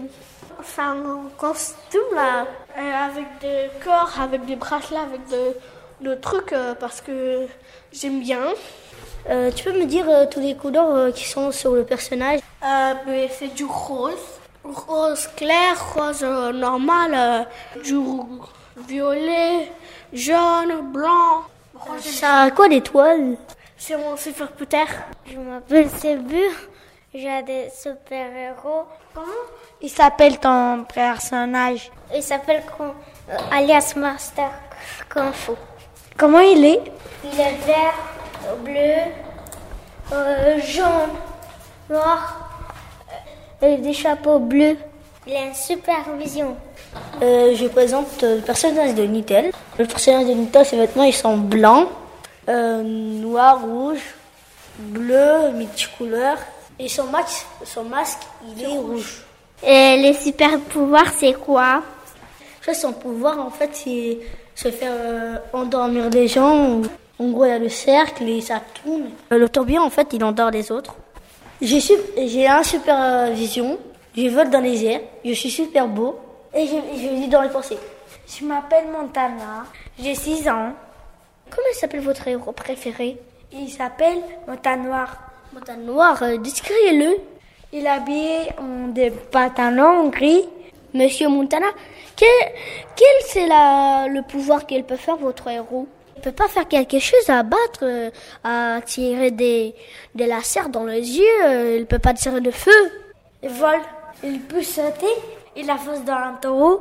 [0.79, 5.57] un costume là, avec des corps, avec des bracelets, avec de,
[6.09, 7.47] de trucs parce que
[7.93, 8.43] j'aime bien.
[9.55, 12.41] tu peux me dire tous les couleurs qui sont sur le personnage?
[13.39, 14.15] C'est du rose,
[14.65, 17.97] rose clair, rose normal, euh, du
[18.87, 19.71] violet,
[20.13, 21.43] jaune, blanc.
[22.01, 23.37] Ça a quoi l'étoile
[23.77, 24.87] C'est mon super.
[25.27, 26.43] Je m'appelle Sébu,
[27.15, 28.85] j'ai des super-héros.
[29.15, 29.27] Comment?
[29.83, 34.51] Il s'appelle ton personnage Il s'appelle euh, alias Master
[35.09, 35.53] Kung Fu.
[36.17, 36.81] Comment il est?
[37.25, 37.95] Il est vert,
[38.65, 39.13] bleu,
[40.13, 41.11] euh, jaune,
[41.91, 42.43] noir
[43.61, 44.77] des chapeaux bleus.
[45.27, 46.57] Il a une super vision.
[47.23, 49.51] Euh, je présente le personnage de Nitel.
[49.79, 51.89] Le personnage de Nitel, ses vêtements ils sont blancs.
[52.49, 54.15] euh, noir, rouge,
[54.79, 56.39] bleu, multicouleur.
[56.79, 59.23] Et son masque, son masque il est rouge.
[59.65, 61.83] Et les super pouvoirs, c'est quoi?
[62.75, 64.19] Son pouvoir, en fait, c'est
[64.55, 66.83] se faire euh, endormir des gens.
[67.19, 69.11] En gros, il y a le cercle et ça tourne.
[69.33, 70.97] Euh, le tourbillon, en fait, il endort les autres.
[71.63, 73.79] J'ai j'ai un super vision.
[74.17, 75.01] Je vole dans les airs.
[75.25, 76.19] Je suis super beau.
[76.53, 77.79] Et je, je lis dans les pensées.
[78.27, 79.65] Je m'appelle Montana.
[79.99, 80.73] J'ai 6 ans.
[81.49, 83.17] Comment s'appelle votre héros préféré?
[83.53, 85.17] Il s'appelle Montanoir.
[85.53, 87.17] Montanoir, euh, décrivez-le.
[87.73, 90.45] Il est habillé en des pantalons gris.
[90.95, 91.67] Monsieur Montana,
[92.15, 92.29] quel,
[92.95, 95.87] quel c'est le pouvoir qu'il peut faire votre héros?
[96.17, 98.11] Il peut pas faire quelque chose à battre, euh,
[98.43, 99.75] à tirer des,
[100.15, 101.45] des lasers dans les yeux.
[101.45, 102.71] Euh, il peut pas tirer de feu.
[103.43, 103.81] Il vole.
[104.25, 105.07] Il peut sauter.
[105.55, 106.81] Il a force dans un taureau.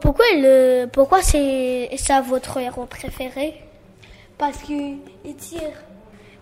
[0.00, 3.60] Pourquoi, il, pourquoi c'est ça votre héros préféré?
[4.38, 4.98] Parce qu'il
[5.36, 5.60] tire.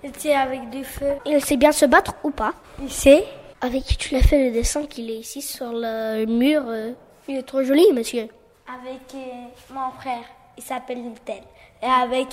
[0.05, 1.15] Il tire avec du feu.
[1.25, 3.25] Il sait bien se battre ou pas Il sait.
[3.63, 6.93] Avec qui tu l'as fait le dessin qu'il est ici sur le mur euh,
[7.27, 8.29] Il est trop joli, monsieur.
[8.69, 10.25] Avec euh, mon frère.
[10.59, 11.43] Il s'appelle Newton.
[11.83, 12.29] Et avec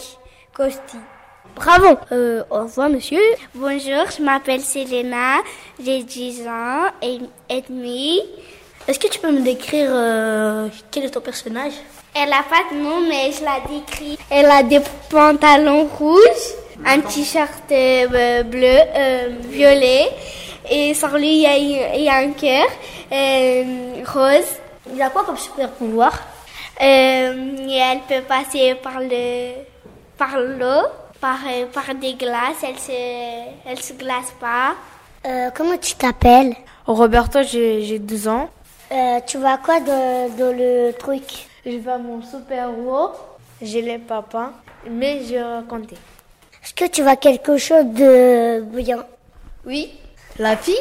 [0.53, 0.97] Costi.
[1.55, 1.97] Bravo.
[2.11, 3.21] Euh, au revoir, monsieur.
[3.55, 5.37] Bonjour, je m'appelle Selena.
[5.81, 8.19] J'ai 10 ans et, demi.
[8.85, 9.91] Est-ce que tu peux me décrire
[10.91, 11.73] quel est ton personnage?
[12.15, 14.17] Elle n'a pas de nom, mais je la décris.
[14.29, 16.19] Elle a des pantalons rouges,
[16.85, 18.77] un t-shirt bleu,
[19.49, 20.09] violet
[20.69, 22.67] et sur lui, il y a, un cœur
[23.11, 24.57] euh, rose.
[24.93, 26.13] Il a quoi comme super pouvoir?
[26.81, 29.53] Euh, Elle peut passer par le
[30.17, 30.87] par l'eau,
[31.19, 32.63] par, euh, par des glaces.
[32.63, 32.91] Elle se,
[33.65, 34.75] elle se glace pas.
[35.55, 36.55] comment tu t'appelles?
[36.85, 38.49] Roberto, j'ai 12 ans.
[39.27, 41.47] tu vois quoi dans, dans le truc?
[41.65, 43.11] Je vois mon super-héros,
[43.61, 44.51] j'ai les papas,
[44.89, 45.95] mais je racontais.
[46.61, 49.05] Est-ce que tu vois quelque chose de bien?
[49.65, 49.93] Oui.
[50.37, 50.75] La fi?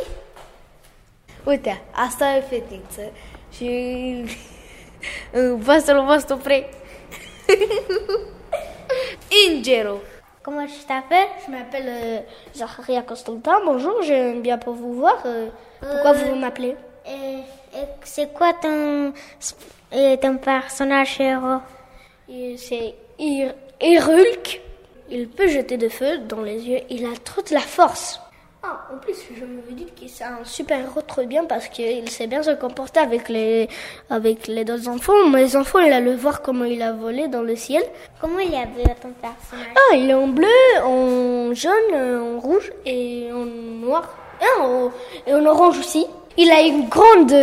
[1.44, 3.12] Uite, asta e fetiță
[3.52, 4.24] și
[5.56, 6.68] vă să-l vostru pre...
[9.46, 9.96] Ingero.
[10.42, 12.20] Comment tu t'appelles Je m'appelle euh,
[12.54, 13.60] Zacharia Constantin.
[13.64, 15.22] Bonjour, j'aime bien pour vous voir.
[15.24, 15.48] Euh,
[15.80, 16.76] pourquoi vous m'appelez?
[18.02, 19.12] C'est quoi ton,
[20.22, 21.60] ton personnage héros?
[22.56, 22.94] C'est
[23.80, 24.60] Irulk.
[25.10, 26.80] Il peut jeter de feu dans les yeux.
[26.88, 28.21] Il a trop de la force.
[28.64, 32.08] Ah, en plus, je me dis que c'est un super héros trop bien parce qu'il
[32.08, 33.68] sait bien se comporter avec les,
[34.08, 35.26] avec les deux enfants.
[35.30, 37.82] Mes enfants, il a le voir comment il a volé dans le ciel.
[38.20, 40.46] Comment il a vu ton personnage Ah, il est en bleu,
[40.84, 44.08] en jaune, en rouge et en noir.
[44.40, 44.88] Ah,
[45.26, 46.06] et en orange aussi.
[46.36, 47.34] Il a une grande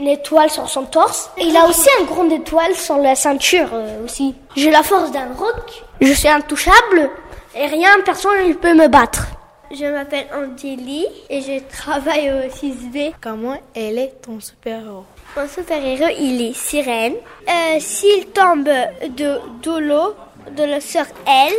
[0.00, 1.30] étoile sur son torse.
[1.38, 4.34] Et il a aussi une grande étoile sur la ceinture euh, aussi.
[4.56, 5.84] J'ai la force d'un roc.
[6.00, 7.10] Je suis intouchable
[7.54, 9.28] et rien, personne ne peut me battre.
[9.70, 13.12] Je m'appelle Angélie et je travaille au 6B.
[13.20, 15.04] Comment elle est ton super-héros?
[15.36, 17.14] Mon super-héros, il est sirène.
[17.48, 20.14] Euh, S'il tombe de, de l'eau,
[20.56, 21.52] de l'eau sur elle,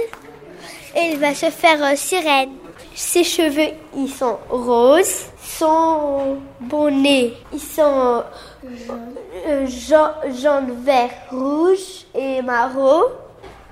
[1.11, 2.51] il va se faire euh, sirène.
[2.95, 5.25] Ses cheveux, ils sont roses.
[5.43, 8.23] Son bonnet, ils sont
[9.47, 13.03] euh, jaune, vert, rouge et marron.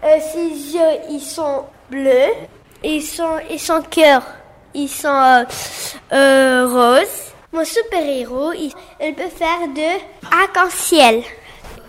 [0.03, 2.33] Ses yeux, ils sont bleus.
[2.83, 4.21] Ils sont, ils sont cœur,
[4.73, 5.43] ils sont euh,
[6.13, 7.33] euh, roses.
[7.53, 8.71] Mon super-héros, il,
[9.13, 11.23] peut faire de arc-en-ciel.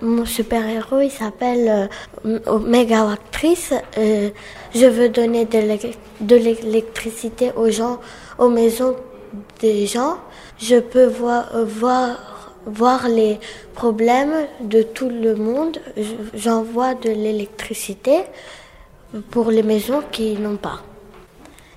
[0.01, 1.91] Mon super-héros, il s'appelle
[2.25, 3.75] euh, Actrice.
[3.97, 7.99] je veux donner de l'électricité aux gens,
[8.39, 8.97] aux maisons
[9.61, 10.19] des gens.
[10.59, 13.41] Je peux voir, voir, voir les
[13.75, 15.79] problèmes de tout le monde.
[16.35, 18.23] J'envoie de l'électricité
[19.31, 20.81] pour les maisons qui n'ont pas.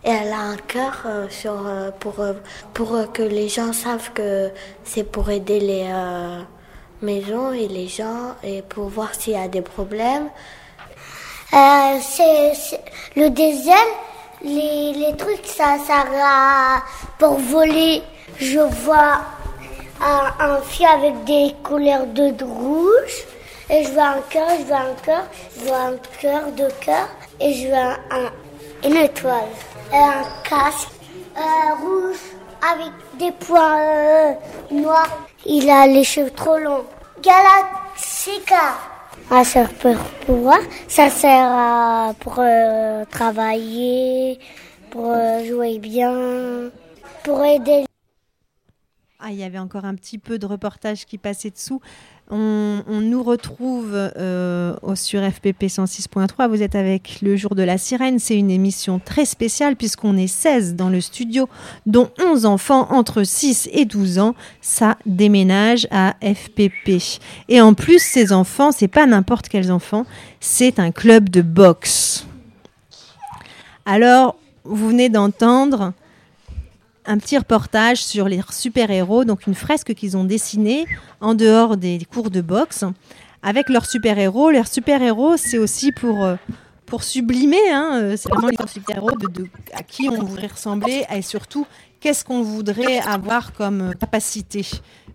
[0.04, 2.34] Et elle a un cœur euh, sur, euh, pour, euh,
[2.74, 4.50] pour que les gens savent que
[4.86, 5.90] c'est pour aider les
[7.02, 10.30] maisons et les gens et pour voir s'il y a des problèmes.
[11.52, 12.80] c'est,
[13.16, 13.76] le diesel,
[14.42, 16.08] les, les, trucs, ça sert
[17.18, 18.02] pour voler.
[18.38, 19.20] Je vois
[20.02, 23.26] un, fil avec des couleurs de rouge.
[23.70, 25.24] Et je vois un cœur, je vois un cœur,
[25.56, 27.10] je vois un cœur, deux cœurs
[27.40, 27.98] et je vois
[28.84, 29.50] une étoile,
[29.94, 30.90] un casque
[31.82, 32.18] rouge
[32.62, 34.34] avec des points euh,
[34.72, 35.28] noirs.
[35.46, 36.86] Il a les cheveux trop longs.
[37.22, 38.78] Galaxica.
[39.32, 44.40] Ah, ça pour pouvoir, ça sert pour euh, travailler,
[44.90, 46.72] pour euh, jouer bien,
[47.24, 47.86] pour aider
[49.20, 51.80] Ah, il y avait encore un petit peu de reportage qui passait dessous.
[52.32, 56.48] On, nous retrouve euh, sur FPP 106.3.
[56.48, 58.20] Vous êtes avec Le Jour de la Sirène.
[58.20, 61.50] C'est une émission très spéciale puisqu'on est 16 dans le studio,
[61.88, 64.36] dont 11 enfants entre 6 et 12 ans.
[64.62, 67.20] Ça déménage à FPP.
[67.48, 70.06] Et en plus, ces enfants, c'est pas n'importe quels enfants,
[70.40, 72.28] c'est un club de boxe.
[73.88, 75.94] Alors, vous venez d'entendre
[77.10, 80.86] un petit reportage sur les super-héros, donc une fresque qu'ils ont dessinée
[81.22, 82.86] en dehors des cours de boxe
[83.42, 84.52] avec leurs super-héros.
[84.52, 86.36] Leurs super-héros, c'est aussi pour, euh,
[86.86, 91.24] pour sublimer, hein, euh, c'est vraiment les super-héros de, à qui on voudrait ressembler et
[91.24, 91.66] surtout
[92.00, 94.66] qu'est-ce qu'on voudrait avoir comme euh, capacité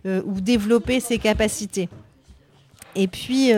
[0.05, 1.89] ou développer ses capacités.
[2.95, 3.53] Et puis,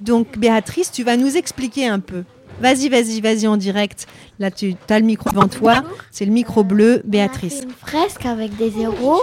[0.00, 2.24] donc Béatrice, tu vas nous expliquer un peu.
[2.60, 4.06] Vas-y, vas-y, vas-y en direct.
[4.38, 5.82] Là, tu as le micro devant toi.
[6.10, 7.62] C'est le micro bleu, Béatrice.
[7.62, 9.22] une fresque avec des héros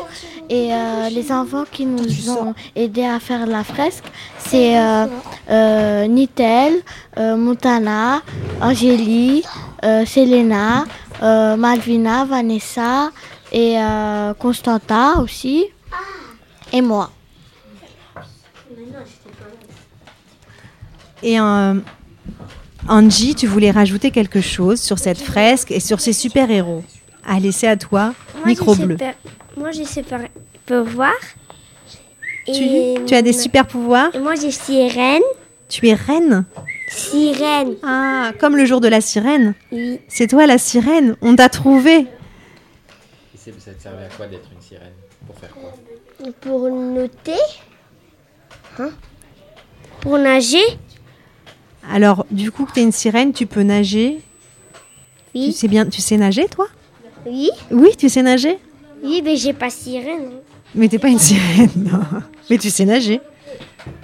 [0.50, 4.06] et euh, les enfants qui nous ont aidés à faire la fresque,
[4.38, 5.06] c'est euh,
[5.50, 6.82] euh, Nitel,
[7.18, 8.22] Montana,
[8.62, 9.44] Angélie,
[9.84, 10.86] Selena,
[11.22, 13.12] Malvina, Vanessa
[13.52, 13.78] et
[14.40, 15.66] Constanta aussi
[16.74, 17.12] et moi.
[21.24, 21.38] Et
[22.88, 26.84] Angie, tu voulais rajouter quelque chose sur cette fresque et sur ces super-héros.
[27.26, 28.14] Allez, c'est à toi,
[28.46, 28.96] micro j'ai bleu.
[28.96, 29.16] super-
[29.58, 30.22] Moi, j'ai super
[30.66, 31.14] pouvoir.
[32.46, 34.10] Tu, tu as des super pouvoirs?
[34.16, 35.22] Et moi, j'ai sirène.
[35.68, 36.46] Tu es reine?
[36.90, 37.74] Sirène.
[37.84, 40.00] Ah, comme le jour de la sirène Oui.
[40.08, 42.08] C'est toi la sirène, on t'a trouvé.
[43.60, 44.94] Ça te servait à quoi d'être une sirène?
[45.26, 45.74] Pour faire quoi?
[46.40, 47.34] Pour noter.
[48.80, 48.92] Hein?
[50.00, 50.64] Pour nager.
[51.92, 54.22] Alors, du coup, que tu es une sirène, tu peux nager.
[55.34, 55.48] Oui.
[55.48, 56.68] Tu sais bien, tu sais nager, toi?
[57.26, 57.50] Oui.
[57.72, 58.60] Oui, tu sais nager?
[59.04, 60.32] Oui, mais j'ai pas sirène.
[60.76, 62.02] Mais t'es pas une sirène, non.
[62.50, 63.22] Mais tu sais nager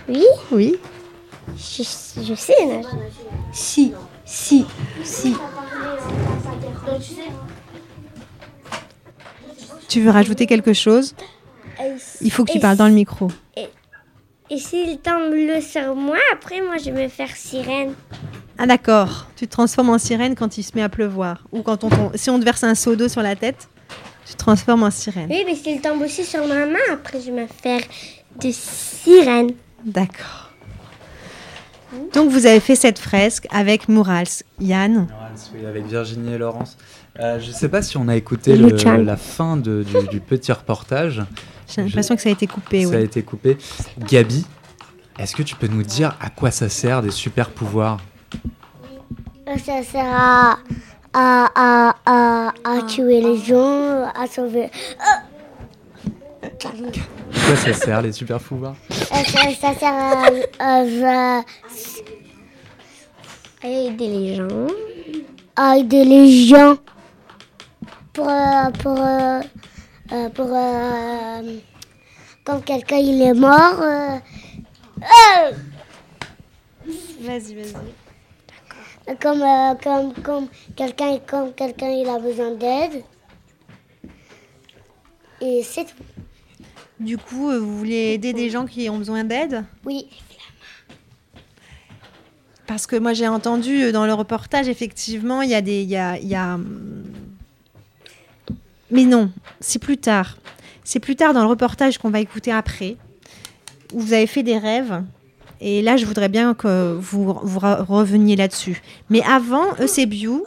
[0.07, 0.25] Oui.
[0.51, 0.75] Oui.
[1.57, 1.83] Je,
[2.23, 2.87] je sais nager.
[3.51, 3.91] Si,
[4.25, 4.65] si,
[5.03, 5.35] si.
[9.89, 11.15] Tu veux rajouter quelque chose?
[12.21, 13.29] Il faut que tu parles dans le micro.
[14.49, 17.93] Et, s'il tombe le sur moi, après, moi, je vais me faire sirène.
[18.57, 21.43] Ah d'accord, tu te transformes en sirène quand il se met à pleuvoir.
[21.51, 23.67] Ou quand on, si on te verse un seau d'eau sur la tête,
[24.27, 25.27] tu te transformes en sirène.
[25.29, 27.81] Oui, mais s'il tombe aussi sur ma main, après, je vais me faire
[28.39, 29.51] de sirène.
[29.83, 30.51] D'accord.
[32.13, 34.25] Donc vous avez fait cette fresque avec Mourals.
[34.59, 35.07] Yann
[35.55, 36.77] Oui, avec Virginie et Laurence.
[37.19, 38.69] Euh, je ne sais pas si on a écouté le-
[39.03, 41.21] la fin de- du, du petit reportage.
[41.75, 42.83] J'ai l'impression que ça a été coupé.
[42.83, 42.95] Ça oui.
[42.95, 43.57] a été coupé.
[43.99, 44.45] Gabi,
[45.17, 47.99] est-ce que tu peux nous dire à quoi ça sert des super pouvoirs?
[49.65, 50.57] Ça sert à,
[51.13, 54.69] à, à, à, à tuer les gens, à sauver.
[56.41, 58.75] À quoi ça sert les super pouvoirs?
[58.91, 58.95] Euh,
[59.25, 61.41] ça, ça sert à, à-
[63.63, 64.67] à aider les gens.
[65.55, 66.75] à aider les gens
[68.11, 68.97] pour, euh, pour,
[70.13, 71.57] euh, pour euh,
[72.43, 73.81] quand quelqu'un il est mort.
[73.81, 74.17] euh,
[75.01, 75.51] euh,
[77.21, 77.73] Vas-y, vas-y.
[79.19, 79.43] comme
[79.83, 83.03] comme comme quelqu'un comme quelqu'un il a besoin d'aide
[85.41, 86.03] et c'est tout.
[86.99, 89.65] Du coup, vous voulez aider des gens qui ont besoin d'aide?
[89.83, 90.07] Oui.
[92.65, 95.81] Parce que moi j'ai entendu dans le reportage, effectivement, il y a des.
[95.83, 97.03] il Y a, il y a, hum,
[98.93, 99.29] Mais non,
[99.59, 100.37] c'est plus tard.
[100.83, 102.95] C'est plus tard dans le reportage qu'on va écouter après,
[103.93, 105.03] où vous avez fait des rêves.
[105.61, 108.81] Et là, je voudrais bien que vous, vous re- reveniez là-dessus.
[109.09, 110.43] Mais avant, Eusebiu,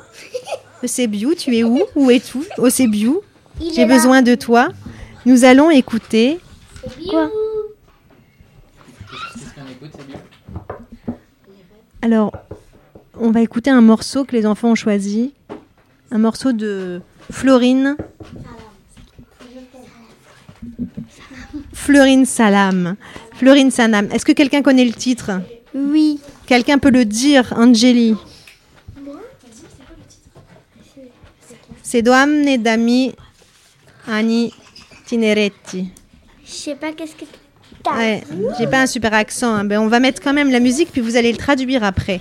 [0.85, 1.83] Eusebiu, tu es où?
[1.95, 2.39] Où es-tu?
[2.59, 3.15] Eusebiu,
[3.61, 4.69] Il j'ai besoin de toi.
[5.25, 6.39] Nous allons écouter.
[7.09, 7.31] Quoi?
[12.03, 12.33] Alors,
[13.19, 15.33] on va écouter un morceau que les enfants ont choisi.
[16.11, 17.97] Un morceau de Florine.
[21.73, 22.97] Florine Salam.
[23.35, 24.09] Florine Salam.
[24.13, 25.31] Est-ce que quelqu'un connaît le titre?
[25.75, 26.21] Oui.
[26.47, 28.15] Quelqu'un peut le dire, Angeli
[31.83, 33.13] C'est Doamne Dami
[34.09, 34.53] Ani
[35.07, 35.89] Tineretti.
[36.45, 37.25] Je sais pas qu'est-ce que
[37.97, 38.25] Ouais,
[38.59, 39.53] j'ai pas un super accent.
[39.55, 39.65] hein.
[39.65, 42.21] Ben, on va mettre quand même la musique, puis vous allez le traduire après,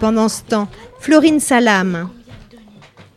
[0.00, 0.68] pendant ce temps.
[0.98, 2.10] Florine Salam,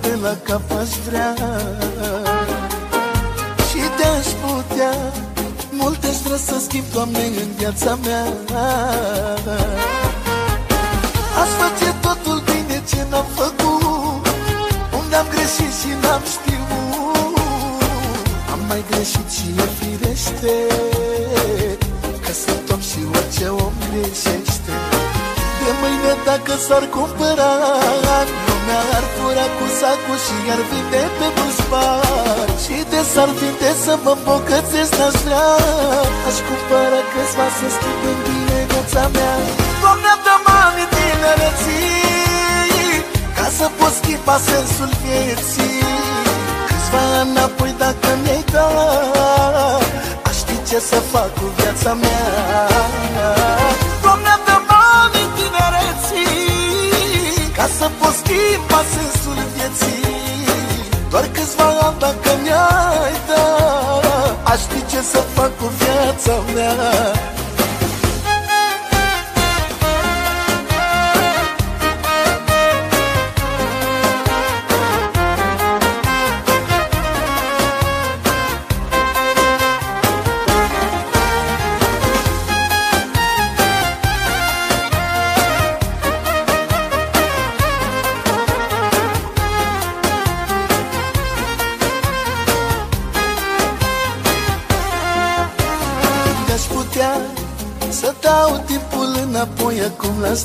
[0.00, 1.34] de la cap aș vrea.
[3.68, 4.94] Și te-aș putea
[5.70, 8.24] Multe aș vrea să schimb, Doamne, în viața mea.
[11.42, 14.26] Aș face totul bine ce n-am făcut
[14.98, 17.38] Unde am greșit și n-am știut.
[18.52, 20.54] Am mai greșit și e firește
[22.24, 24.74] Că sunt om și orice om greșește.
[25.64, 27.52] De mâine dacă s-ar cumpăra
[28.64, 33.92] Lumea ar fura cu sacul și ar vinde pe buspar Și de s-ar vinde să
[34.04, 35.50] mă îmbogățesc n-aș vrea.
[36.28, 39.34] Aș cumpăra câțiva să schimb în bine viața mea.
[39.82, 42.90] Doamne, dă-mă ani tinereții
[43.36, 45.80] Ca să pot schimba sensul vieții.
[46.68, 49.84] Câțiva înapoi dacă mi-ai dat
[50.28, 52.22] Aș ști ce să fac cu viața mea
[65.02, 67.21] să fac cu viața mea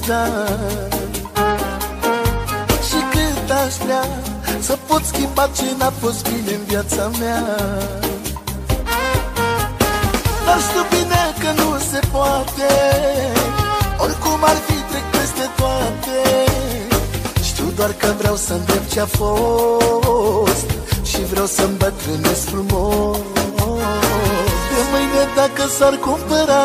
[0.08, 0.98] acum la stat
[2.88, 4.06] Și cât aș vrea
[4.60, 7.44] să pot schimba ce n-a fost bine în viața mea.
[10.46, 12.72] Dar știu bine că nu se poate.
[13.98, 16.20] Oricum ar fi trec peste toate.
[17.44, 20.66] Știu doar că vreau să îndrept ce-a fost
[21.04, 23.18] Și vreau să-mi bătrânesc frumos.
[24.70, 26.62] De mâine dacă s-ar cumpăra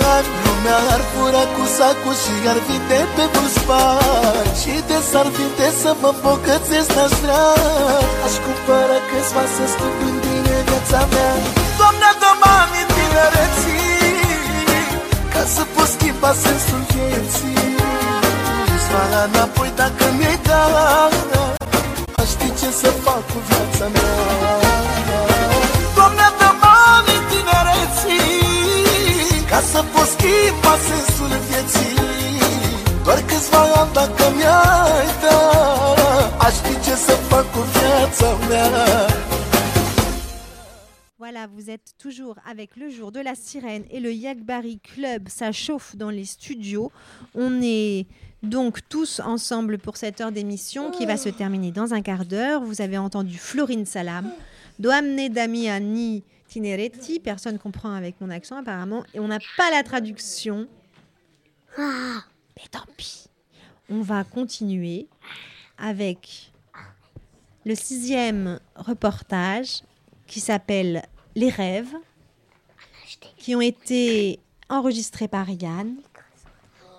[0.00, 0.53] Lumea
[0.92, 6.10] ar fura cu sacul și ar vinde pe buspar Și de s-ar vinde să mă
[6.14, 7.46] îmbogățesc n-aș vrea
[8.24, 11.32] Aș cumpăra câțiva să schimb în bine viața mea.
[11.80, 13.82] Doamne, dă-mă ani tinereții
[15.32, 17.66] Ca să pot schimba sensul vieții.
[18.66, 21.14] Câțiva înapoi dacă mi-ai dat
[22.20, 24.12] Aș ști ce să fac cu viața mea.
[25.96, 26.26] Doamne,
[41.16, 45.28] Voilà, vous êtes toujours avec le jour de la sirène et le Yagbari Club.
[45.28, 46.90] Ça chauffe dans les studios.
[47.36, 48.06] On est
[48.42, 52.64] donc tous ensemble pour cette heure d'émission qui va se terminer dans un quart d'heure.
[52.64, 54.28] Vous avez entendu Florine Salam,
[54.80, 56.24] Doamne Damiani
[56.54, 57.18] Tineretti.
[57.18, 59.02] Personne comprend avec mon accent apparemment.
[59.12, 60.68] Et on n'a pas la traduction.
[61.76, 63.26] Mais tant pis.
[63.90, 65.08] On va continuer
[65.78, 66.52] avec
[67.64, 69.82] le sixième reportage
[70.28, 71.02] qui s'appelle
[71.34, 71.92] Les rêves,
[73.36, 74.38] qui ont été
[74.68, 75.96] enregistrés par Yann.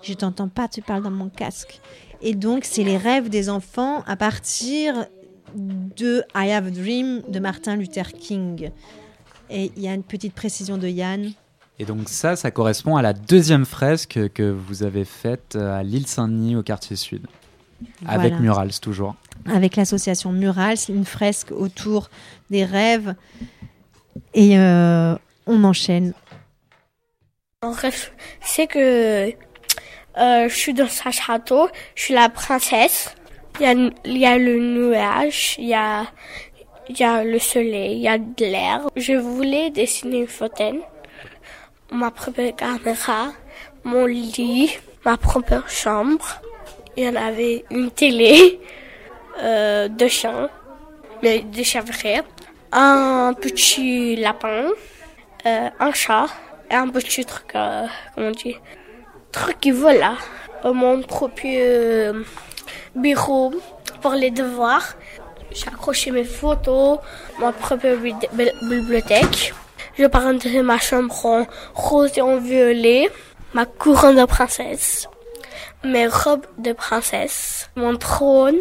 [0.02, 1.80] Je t'entends pas, tu parles dans mon casque.
[2.20, 5.06] Et donc, c'est les rêves des enfants à partir
[5.54, 8.70] de I Have a Dream de Martin Luther King.
[9.50, 11.32] Et il y a une petite précision de Yann.
[11.78, 16.06] Et donc ça, ça correspond à la deuxième fresque que vous avez faite à l'île
[16.06, 17.26] Saint-Denis au quartier sud.
[18.06, 18.40] Avec Voilà.
[18.40, 19.14] Murals toujours.
[19.46, 22.08] avec l'association Mural, c'est une fresque autour
[22.50, 23.14] des rêves.
[24.32, 25.14] Et euh,
[25.46, 26.14] on enchaîne.
[27.62, 33.14] En rêve, c'est que euh, je suis dans un château, je suis la princesse.
[33.60, 33.72] Il y a,
[34.04, 36.06] il y a le nuage, il y a,
[36.88, 38.82] il y a le soleil, il y a de l'air.
[38.96, 40.80] Je voulais dessiner une fontaine,
[41.90, 43.32] ma propre caméra,
[43.84, 46.40] mon lit, ma propre chambre.
[46.96, 48.60] Il y en avait une télé,
[49.42, 50.48] euh, deux chiens,
[51.22, 52.22] mais des chats vrais,
[52.72, 54.68] un petit lapin,
[55.46, 56.26] euh, un chat
[56.70, 58.56] et un petit truc, euh, comment on dit,
[59.32, 60.04] truc qui vole.
[60.64, 62.22] Euh, Mon propre
[62.94, 63.52] bureau
[64.00, 64.96] pour les devoirs.
[65.56, 66.98] J'ai accroché mes photos,
[67.40, 69.54] ma propre bibli- bi- bibliothèque.
[69.98, 73.08] Je peintais ma chambre en rose et en violet,
[73.54, 75.08] ma couronne de princesse,
[75.82, 78.58] mes robes de princesse, mon trône.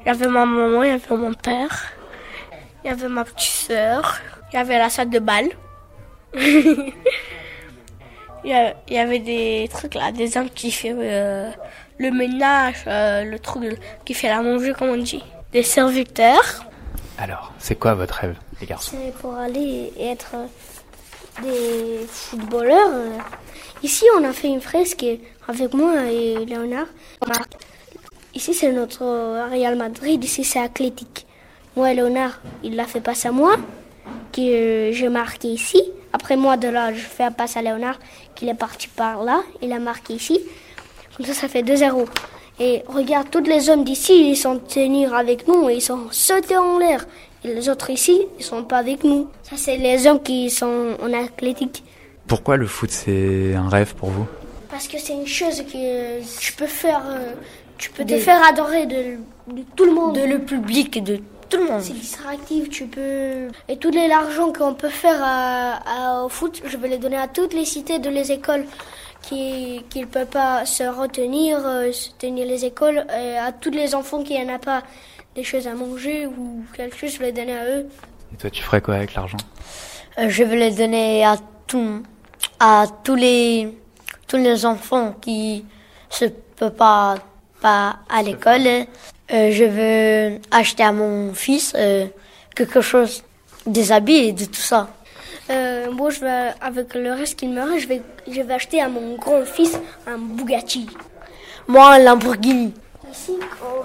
[0.00, 1.92] Il y avait ma maman, il y avait mon père,
[2.82, 4.18] il y avait ma petite sœur,
[4.50, 5.46] il y avait la salle de bal.
[6.34, 6.94] il,
[8.44, 11.50] y avait des trucs là, des hommes qui fait euh,
[11.98, 15.22] le ménage, euh, le truc qui fait la manger, comme on dit.
[15.52, 16.64] Des serviteurs.
[17.18, 18.96] Alors, c'est quoi votre rêve, les garçons?
[18.96, 20.34] C'est pour aller être
[21.42, 22.90] des footballeurs.
[23.82, 25.04] Ici, on a fait une fresque
[25.48, 26.86] avec moi et Léonard.
[28.34, 29.04] Ici, c'est notre
[29.50, 30.22] Real Madrid.
[30.22, 31.26] Ici, c'est athlétique.
[31.76, 33.56] Moi, Léonard, il l'a fait passer à moi,
[34.32, 35.82] que j'ai marqué ici.
[36.12, 37.98] Après moi, de là, je fais un passe à Léonard,
[38.34, 39.42] qu'il est parti par là.
[39.62, 40.40] Il a marqué ici.
[41.16, 42.06] Comme ça, ça fait 2-0.
[42.62, 46.78] Et regarde, tous les hommes d'ici, ils sont tenus avec nous, ils sont sautés en
[46.78, 47.06] l'air.
[47.42, 49.28] Et les autres ici, ils sont pas avec nous.
[49.42, 51.82] Ça, c'est les hommes qui sont en athlétique.
[52.26, 54.26] Pourquoi le foot, c'est un rêve pour vous?
[54.68, 57.32] Parce que c'est une chose que tu peux faire, euh,
[57.78, 59.16] tu peux te faire adorer de,
[59.54, 60.16] de, tout le monde.
[60.16, 61.80] De le public, de tout le monde.
[61.80, 63.48] C'est distractif, tu peux...
[63.70, 67.26] Et tout l'argent qu'on peut faire à, à, au foot, je vais les donner à
[67.26, 68.66] toutes les cités de les écoles
[69.22, 73.94] qui ne peuvent pas se retenir, euh, se tenir les écoles, et à tous les
[73.94, 74.82] enfants qui n'en a pas
[75.34, 77.86] des choses à manger ou quelque chose, je vais les donner à eux.
[78.32, 79.38] Et toi, tu ferais quoi avec l'argent?
[80.18, 82.02] Euh, Je vais les donner à tout,
[82.58, 83.76] à tous les
[84.26, 85.64] tous les enfants qui
[86.08, 87.16] se peuvent pas
[87.60, 88.86] pas à l'école.
[89.32, 92.06] Euh, je veux acheter à mon fils euh,
[92.54, 93.22] quelque chose,
[93.66, 94.88] des habits et de tout ça.
[95.50, 98.80] Euh, moi, je vais, avec le reste qu'il me reste, je vais, je vais acheter
[98.80, 100.86] à mon grand-fils un Bugatti.
[101.66, 102.72] Moi, un Lamborghini.
[103.12, 103.32] Ici,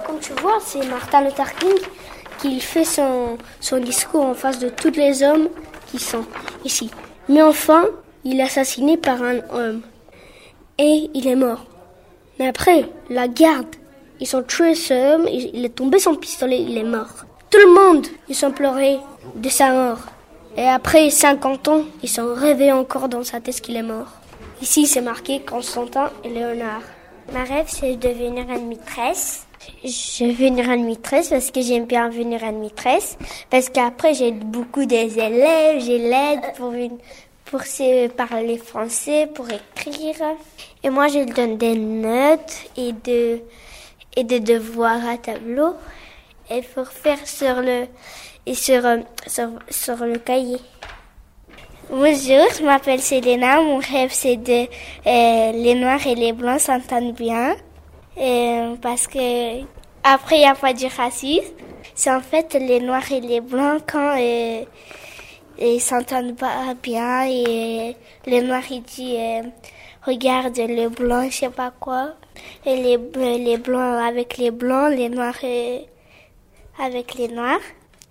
[0.06, 1.78] comme tu vois, c'est Martin Luther King
[2.40, 5.50] qui fait son, son discours en face de tous les hommes
[5.88, 6.26] qui sont
[6.64, 6.92] ici.
[7.30, 7.86] Mais enfin,
[8.24, 9.82] il est assassiné par un homme.
[10.78, 11.66] Et il est mort.
[12.38, 13.76] Mais après, la garde,
[14.20, 17.26] ils ont tué ce homme, il est tombé son pistolet, il est mort.
[17.50, 19.00] Tout le monde, ils ont pleuré
[19.36, 20.00] de sa mort.
[20.58, 24.08] Et après 50 ans, ils sont rêvés encore dans sa tête qu'il est mort.
[24.62, 26.82] Ici, c'est marqué Constantin et Léonard.
[27.34, 29.46] Ma rêve, c'est de devenir une maîtresse.
[29.84, 33.18] Je veux venir une maîtresse parce que j'aime bien venir une maîtresse.
[33.50, 36.72] Parce qu'après, j'ai beaucoup des élèves, j'ai l'aide pour,
[37.44, 37.62] pour
[38.16, 40.16] parler français, pour écrire.
[40.84, 43.42] Et moi, je donne des notes et de,
[44.16, 45.74] et des devoirs à tableau.
[46.50, 47.88] Et pour faire sur le,
[48.46, 50.60] et sur, euh, sur, sur, le cahier.
[51.90, 53.62] Bonjour, je m'appelle Selena.
[53.62, 54.68] Mon rêve, c'est de
[55.08, 57.56] euh, les noirs et les blancs s'entendent bien.
[58.18, 59.62] Euh, parce que
[60.04, 61.54] après, il n'y a pas de racisme.
[61.96, 64.16] C'est en fait les noirs et les blancs quand
[65.58, 69.52] ils s'entendent pas bien et les noirs ils disent
[70.06, 72.10] regarde le blanc, je sais pas quoi.
[72.66, 72.98] Et les,
[73.38, 75.40] les blancs avec les blancs, les noirs
[76.78, 77.62] avec les noirs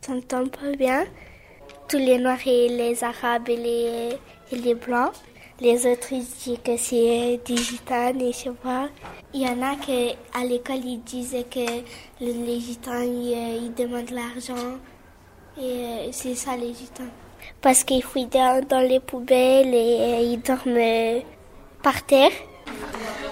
[0.04, 1.04] s'entendent pas bien.
[1.88, 5.12] Tous les noirs et les arabes et les, les blancs.
[5.60, 8.88] Les autres ils disent que c'est digital et je sais pas.
[9.32, 11.66] Il y en a qui à l'école ils disent que
[12.20, 14.78] les gitans ils, demandent l'argent
[15.60, 17.12] et c'est ça les gitans.
[17.60, 21.22] Parce qu'ils fouillent dans, dans, les poubelles et ils dorment
[21.82, 22.32] par terre.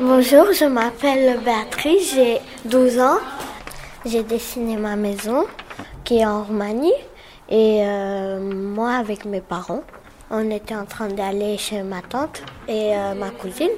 [0.00, 3.18] Bonjour, je m'appelle Béatrice, j'ai 12 ans.
[4.04, 5.44] J'ai dessiné ma maison
[6.04, 6.92] qui est en Roumanie.
[7.48, 9.82] Et euh, moi, avec mes parents,
[10.30, 13.76] on était en train d'aller chez ma tante et euh, ma cousine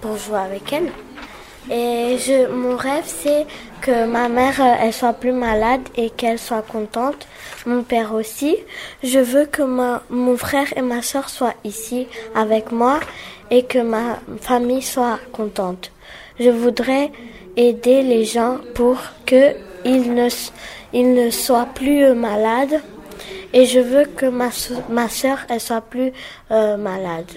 [0.00, 0.90] pour jouer avec elle.
[1.70, 3.46] Et je, mon rêve, c'est
[3.80, 7.26] que ma mère, euh, elle soit plus malade et qu'elle soit contente.
[7.66, 8.56] Mon père aussi.
[9.02, 13.00] Je veux que ma, mon frère et ma soeur soient ici avec moi
[13.50, 15.90] et que ma famille soit contente.
[16.38, 17.10] Je voudrais
[17.56, 20.28] aider les gens pour que ils ne,
[20.94, 22.80] ils ne soient plus euh, malades.
[23.52, 24.50] Et je veux que ma,
[24.88, 26.12] ma soeur, elle soit plus
[26.50, 27.30] euh, malade.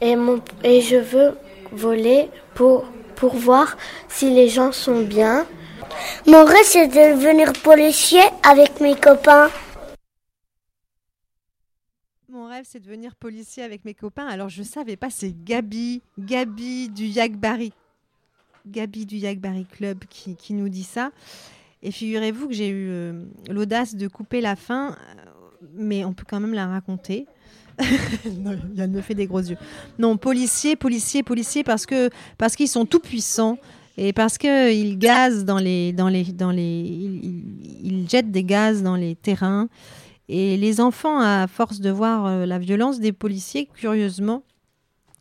[0.00, 1.36] Et, mon, et je veux
[1.72, 2.84] voler pour,
[3.16, 3.76] pour voir
[4.08, 5.46] si les gens sont bien.
[6.26, 9.50] Mon rêve, c'est de devenir policier avec mes copains.
[12.28, 14.26] Mon rêve, c'est de devenir policier avec mes copains.
[14.26, 17.72] Alors, je savais pas, c'est Gabi, Gabi du Yagbari.
[18.66, 21.10] Gabi du Yagbari Club qui, qui nous dit ça.
[21.82, 26.26] Et figurez-vous que j'ai eu euh, l'audace de couper la fin, euh, mais on peut
[26.28, 27.26] quand même la raconter.
[28.74, 29.56] Yann me fait des gros yeux.
[29.98, 33.56] Non, policiers, policiers, policiers, parce que parce qu'ils sont tout puissants
[33.96, 36.62] et parce qu'ils gazent dans les dans les dans les
[37.82, 39.68] ils, jettent des gaz dans les terrains
[40.28, 44.42] et les enfants à force de voir euh, la violence des policiers curieusement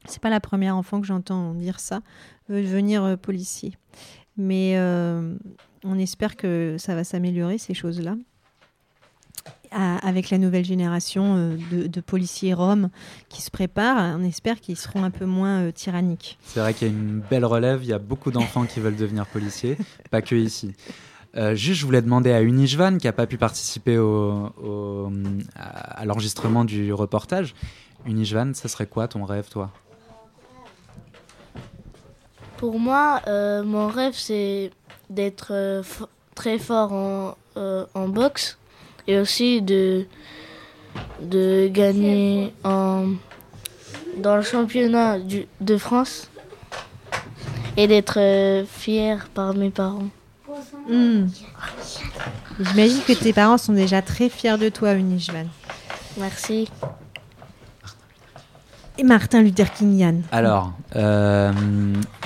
[0.06, 2.02] c'est pas la première enfant que j'entends dire ça
[2.48, 3.74] veut devenir policier
[4.38, 4.76] mais
[5.84, 8.16] on espère que ça va s'améliorer, ces choses-là.
[9.72, 12.90] Avec la nouvelle génération euh, de, policiers roms
[13.30, 16.40] qui se préparent, on espère qu'ils seront un peu moins euh, tyranniques.
[16.44, 18.96] C'est vrai qu'il y a une belle relève, il y a beaucoup d'enfants qui veulent
[18.96, 19.78] devenir policiers,
[20.10, 20.74] pas que ici.
[21.38, 25.12] Euh, juste, je voulais demander à Unijvan, qui n'a pas pu participer au, au,
[25.56, 27.54] à, à l'enregistrement du reportage.
[28.08, 29.72] Unijvan, ça serait quoi ton rêve, toi?
[32.60, 34.72] Pour moi, euh, mon rêve, c'est
[35.10, 35.84] d'être euh,
[36.36, 38.58] très fort en, euh, en boxe
[39.08, 40.06] et aussi de,
[41.22, 43.10] de gagner en,
[44.18, 46.30] dans le championnat du, de France
[47.78, 50.10] et d'être euh, fier par mes parents.
[50.88, 51.28] Hmm.
[52.60, 55.46] J'imagine que tes parents sont déjà très fiers de toi, Unijvan.
[56.18, 56.68] Merci.
[59.00, 60.24] Et Martin Luther King Yann.
[60.30, 61.54] Alors, euh,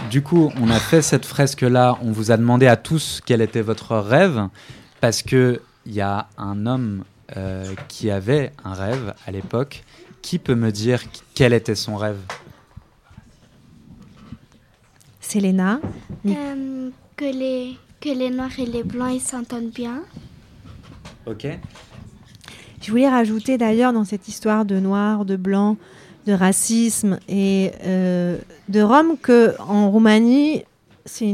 [0.09, 1.99] du coup, on a fait cette fresque-là.
[2.01, 4.47] On vous a demandé à tous quel était votre rêve,
[4.99, 7.03] parce que il y a un homme
[7.37, 9.83] euh, qui avait un rêve à l'époque.
[10.23, 11.03] Qui peut me dire
[11.35, 12.17] quel était son rêve?
[15.21, 15.79] Selena.
[16.25, 20.01] Euh, que, les, que les noirs et les blancs ils s'entendent bien.
[21.27, 21.45] Ok.
[22.81, 25.77] Je voulais rajouter d'ailleurs dans cette histoire de noir, de blanc,
[26.25, 28.37] de racisme et euh,
[28.69, 30.63] de Rome que en Roumanie,
[31.05, 31.33] c'est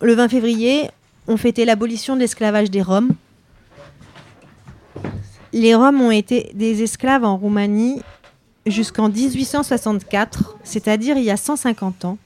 [0.00, 0.90] le 20 février,
[1.26, 3.14] on fêtait l'abolition de l'esclavage des Roms.
[5.52, 8.02] Les Roms ont été des esclaves en Roumanie
[8.66, 12.18] jusqu'en 1864, c'est-à-dire il y a 150 ans.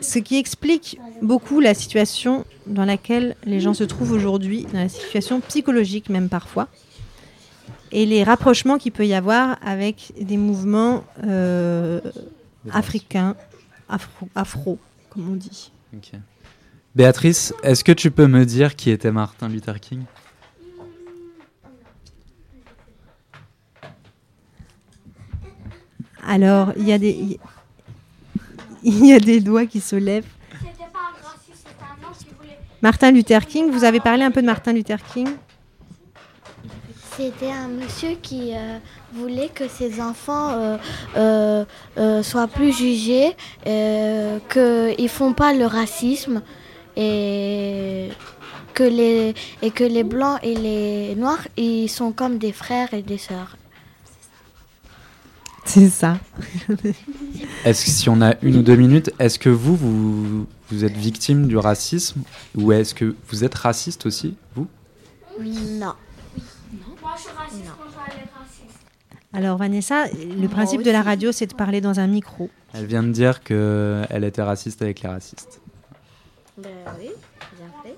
[0.00, 4.88] Ce qui explique beaucoup la situation dans laquelle les gens se trouvent aujourd'hui, dans la
[4.88, 6.68] situation psychologique même parfois,
[7.94, 12.00] et les rapprochements qu'il peut y avoir avec des mouvements euh,
[12.70, 13.36] africains,
[13.88, 14.78] afro, afro,
[15.10, 15.70] comme on dit.
[16.96, 20.02] Béatrice, est-ce que tu peux me dire qui était Martin Luther King?
[26.26, 27.38] Alors, il y a des
[28.82, 30.26] il y a des doigts qui se lèvent.
[32.82, 35.28] Martin Luther King, vous avez parlé un peu de Martin Luther King?
[37.16, 38.78] C'était un monsieur qui euh,
[39.12, 40.76] voulait que ses enfants euh,
[41.16, 41.64] euh,
[41.96, 43.36] euh, soient plus jugés,
[43.66, 46.42] euh, qu'ils ne font pas le racisme
[46.96, 48.08] et
[48.74, 53.02] que, les, et que les blancs et les noirs, ils sont comme des frères et
[53.02, 53.56] des sœurs.
[55.64, 56.18] C'est ça.
[57.64, 60.96] Est-ce que si on a une ou deux minutes, est-ce que vous, vous, vous êtes
[60.96, 62.22] victime du racisme
[62.56, 64.66] ou est-ce que vous êtes raciste aussi, vous?
[65.40, 65.94] Non.
[67.14, 67.70] Moi, je suis raciste
[68.36, 68.80] raciste.
[69.32, 72.50] Alors Vanessa, le principe de la radio, c'est de parler dans un micro.
[72.72, 75.60] Elle vient de dire qu'elle était raciste avec les racistes.
[76.58, 77.10] Ben oui,
[77.56, 77.96] bien fait.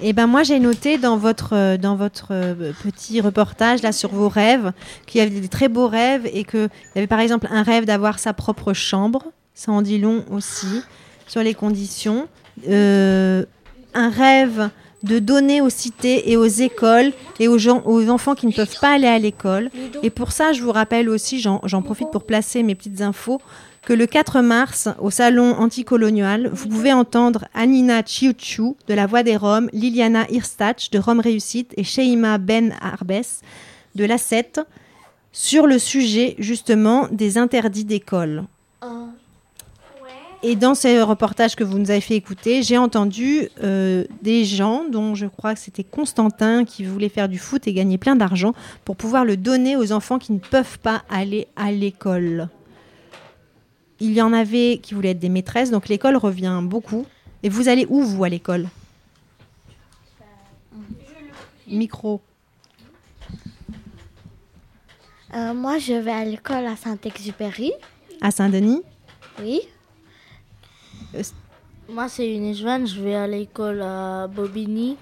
[0.00, 4.28] Et ben moi j'ai noté dans votre dans votre euh, petit reportage là sur vos
[4.28, 4.72] rêves
[5.06, 7.64] qu'il y avait des très beaux rêves et que il y avait par exemple un
[7.64, 9.24] rêve d'avoir sa propre chambre,
[9.54, 10.82] ça en dit long aussi
[11.26, 12.28] sur les conditions.
[12.68, 13.44] Euh,
[13.94, 14.70] un rêve
[15.02, 18.78] de donner aux cités et aux écoles et aux gens aux enfants qui ne peuvent
[18.80, 19.70] pas aller à l'école.
[20.02, 23.40] Et pour ça, je vous rappelle aussi, j'en j'en profite pour placer mes petites infos
[23.82, 29.24] que le 4 mars, au salon anticolonial, vous pouvez entendre Anina Chiuchu de La Voix
[29.24, 33.24] des Roms, Liliana Hirstach de Rome Réussite et Sheima Ben Arbes
[33.96, 34.60] de La 7
[35.32, 38.44] sur le sujet justement des interdits d'école.
[40.44, 44.84] Et dans ce reportage que vous nous avez fait écouter, j'ai entendu euh, des gens,
[44.88, 48.52] dont je crois que c'était Constantin, qui voulait faire du foot et gagner plein d'argent
[48.84, 52.48] pour pouvoir le donner aux enfants qui ne peuvent pas aller à l'école.
[54.00, 57.06] Il y en avait qui voulaient être des maîtresses, donc l'école revient beaucoup.
[57.44, 58.66] Et vous allez où, vous, à l'école?
[61.68, 62.20] Micro.
[65.34, 67.72] Euh, moi, je vais à l'école à Saint-Exupéry.
[68.20, 68.82] À Saint-Denis?
[69.40, 69.60] Oui.
[71.88, 74.96] Moi, c'est une Joanne, je vais à l'école à Bobigny.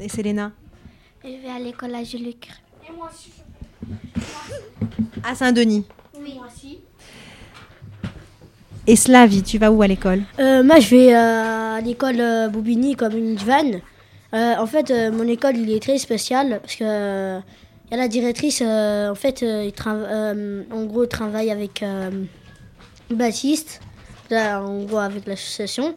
[0.00, 0.52] Et Selena
[1.22, 2.02] Je vais à l'école à.
[2.02, 3.32] Et moi aussi.
[5.22, 5.84] À Saint-Denis.
[6.18, 6.78] Oui, moi aussi.
[8.86, 10.22] Et Slavie, tu vas où à l'école?
[10.38, 13.80] Euh, moi, je vais à l'école euh, Boubini comme une vanne.
[14.34, 17.40] Euh, en fait, euh, mon école, il est très spécial parce que euh,
[17.90, 22.10] y a la directrice, euh, en fait, euh, il euh, en gros, travaille avec euh,
[23.10, 23.80] Baptiste,
[24.30, 25.94] là, en gros, avec l'association.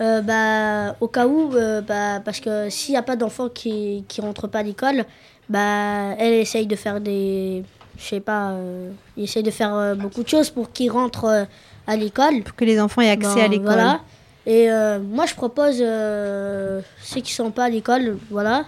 [0.00, 4.04] Euh, bah, au cas où, euh, bah, parce que s'il n'y a pas d'enfants qui
[4.08, 5.04] qui rentrent pas à l'école,
[5.48, 7.62] bah, elle essaye de faire des,
[7.96, 11.46] je sais pas, euh, essaye de faire euh, beaucoup de choses pour qu'ils rentrent
[11.86, 12.42] à l'école.
[12.42, 13.66] Pour que les enfants aient accès à l'école.
[13.66, 14.00] Voilà.
[14.46, 14.68] Et
[15.00, 18.66] moi, je propose, ceux qui sont pas à l'école, voilà,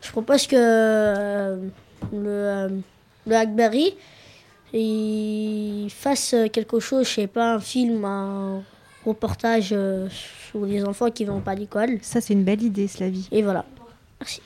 [0.00, 1.58] je propose que
[2.12, 2.82] le,
[3.26, 3.94] le Hackberry
[4.80, 8.62] il fasse quelque chose, je sais pas, un film, un-
[9.04, 9.74] reportage
[10.48, 11.98] sur les enfants qui vont pas à l'école.
[12.02, 13.26] Ça, c'est une belle idée, Slavie.
[13.32, 13.64] Et voilà.
[14.20, 14.40] Merci.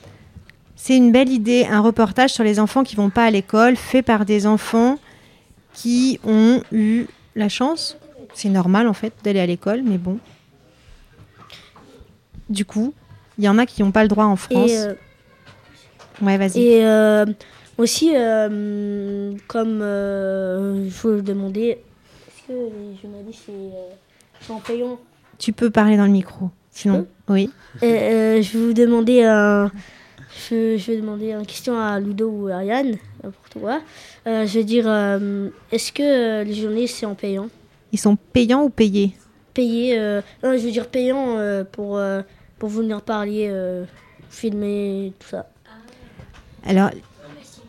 [0.75, 4.01] C'est une belle idée, un reportage sur les enfants qui vont pas à l'école, fait
[4.01, 4.97] par des enfants
[5.73, 7.05] qui ont eu
[7.35, 7.97] la chance,
[8.33, 10.17] c'est normal en fait, d'aller à l'école, mais bon.
[12.49, 12.93] Du coup,
[13.37, 14.71] il y en a qui n'ont pas le droit en France.
[14.71, 14.93] Et, euh,
[16.21, 16.59] ouais, vas-y.
[16.63, 17.25] Et euh,
[17.77, 21.69] aussi, euh, comme je vous demandais,
[22.27, 23.49] est-ce que les journalistes
[24.41, 24.99] sont payants
[25.37, 27.07] Tu peux parler dans le micro, sinon.
[27.29, 27.49] Oui.
[27.81, 29.71] je vais vous demander un.
[30.49, 33.81] Je, vais demander une question à Ludo ou à Ariane, pour toi.
[34.25, 34.87] je veux dire,
[35.71, 37.49] est-ce que les journalistes sont payants
[37.91, 39.13] Ils sont payants ou payés
[39.53, 39.97] Payés,
[40.43, 41.37] non, je veux dire payants
[41.71, 41.99] pour
[42.59, 43.85] pour venir parler, euh,
[44.29, 45.49] filmer, tout ça.
[46.65, 46.91] Alors,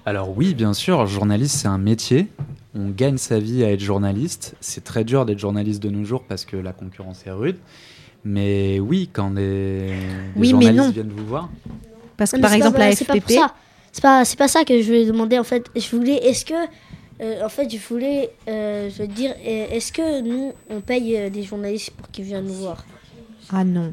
[0.08, 2.28] alors oui, bien sûr, journaliste c'est un métier.
[2.74, 4.54] On gagne sa vie à être journaliste.
[4.58, 7.58] C'est très dur d'être journaliste de nos jours parce que la concurrence est rude.
[8.24, 9.92] Mais oui, quand des,
[10.34, 11.50] journalistes viennent vous voir.
[12.16, 13.34] Parce que par exemple, la FPP.
[13.92, 15.66] C'est pas, c'est pas ça que je voulais demander en fait.
[15.76, 16.54] Je voulais, est-ce que,
[17.20, 21.42] euh, en fait, je voulais, euh, je veux dire, est-ce que nous, on paye des
[21.42, 22.82] journalistes pour qu'ils viennent nous voir?
[23.50, 23.92] Ah non.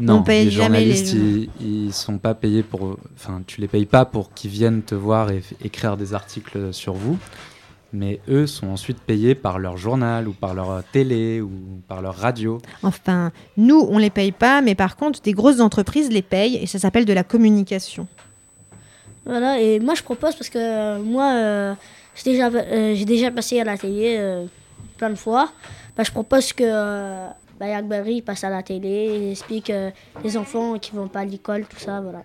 [0.00, 2.96] Non, les journalistes, ils, ils, sont pas payés pour.
[3.14, 6.94] Enfin, tu les payes pas pour qu'ils viennent te voir et écrire des articles sur
[6.94, 7.18] vous,
[7.92, 11.50] mais eux sont ensuite payés par leur journal ou par leur télé ou
[11.86, 12.58] par leur radio.
[12.82, 16.66] Enfin, nous, on les paye pas, mais par contre, des grosses entreprises les payent et
[16.66, 18.08] ça s'appelle de la communication.
[19.24, 21.74] Voilà, et moi je propose parce que euh, moi, euh,
[22.14, 24.44] j'ai déjà, euh, j'ai déjà passé à la télé
[24.98, 25.50] plein de fois.
[25.96, 26.64] Bah, je propose que
[27.64, 29.90] Bayak passe à la télé, il explique euh,
[30.22, 32.22] les enfants qui vont pas à l'école, tout ça, voilà.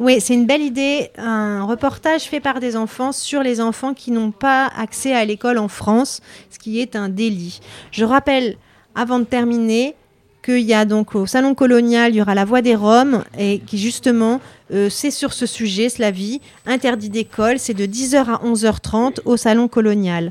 [0.00, 4.12] Oui, c'est une belle idée, un reportage fait par des enfants sur les enfants qui
[4.12, 6.20] n'ont pas accès à l'école en France,
[6.50, 7.60] ce qui est un délit.
[7.90, 8.56] Je rappelle,
[8.94, 9.96] avant de terminer,
[10.44, 13.58] qu'il y a donc au Salon colonial, il y aura la Voix des Roms, et
[13.58, 14.40] qui justement,
[14.72, 19.36] euh, c'est sur ce sujet, cela vie, interdit d'école, c'est de 10h à 11h30 au
[19.36, 20.30] Salon colonial.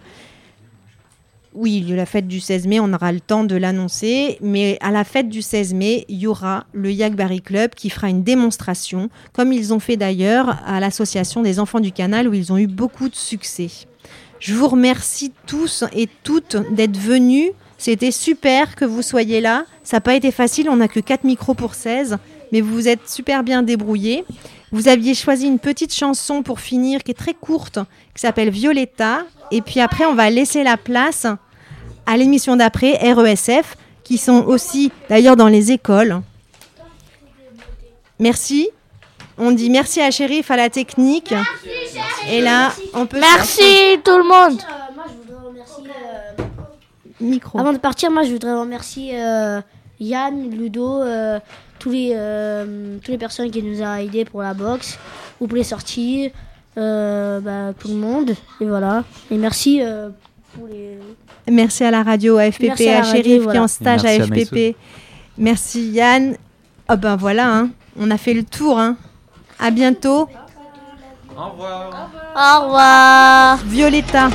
[1.60, 5.04] Oui, la fête du 16 mai, on aura le temps de l'annoncer, mais à la
[5.04, 9.52] fête du 16 mai, il y aura le Yagbari Club qui fera une démonstration, comme
[9.52, 13.10] ils ont fait d'ailleurs à l'association des enfants du canal où ils ont eu beaucoup
[13.10, 13.70] de succès.
[14.40, 17.50] Je vous remercie tous et toutes d'être venus.
[17.80, 19.66] C'était super que vous soyez là.
[19.82, 22.20] Ça n'a pas été facile, on n'a que 4 micros pour 16,
[22.52, 24.26] mais vous vous êtes super bien débrouillés.
[24.72, 27.80] Vous aviez choisi une petite chanson pour finir qui est très courte,
[28.14, 29.24] qui s'appelle Violetta.
[29.50, 31.26] Et puis après, on va laisser la place
[32.08, 36.22] à l'émission d'après, RESF, qui sont aussi d'ailleurs dans les écoles.
[38.20, 38.70] Merci.
[39.38, 41.32] On dit merci à Chérif, à la technique.
[41.32, 43.20] Merci, Et là, on peut.
[43.20, 44.60] Merci tout le monde.
[44.60, 45.86] Euh, moi, je voudrais remercier.
[46.40, 46.44] Euh,
[47.20, 47.60] Micro.
[47.60, 49.62] Avant de partir, moi, je voudrais remercier euh,
[50.00, 51.04] Yann, Ludo,
[51.78, 52.16] tous les,
[53.04, 54.98] toutes les personnes qui nous ont aidés pour la boxe
[55.40, 56.32] ou pour les sorties,
[56.76, 58.32] bah, tout le monde.
[58.62, 59.04] Et voilà.
[59.30, 59.82] Et merci
[60.56, 60.98] pour les.
[61.50, 64.76] Merci à la radio, à FPP, à, Chérif qui est en stage à FPP.
[65.38, 66.36] Merci Yann.
[66.90, 67.70] Oh ben voilà, hein.
[68.00, 68.80] on a fait le tour.
[68.80, 68.98] Hein.
[69.60, 70.28] À bientôt.
[71.38, 72.10] Au revoir.
[72.36, 73.58] Au revoir.
[73.66, 74.30] Violetta.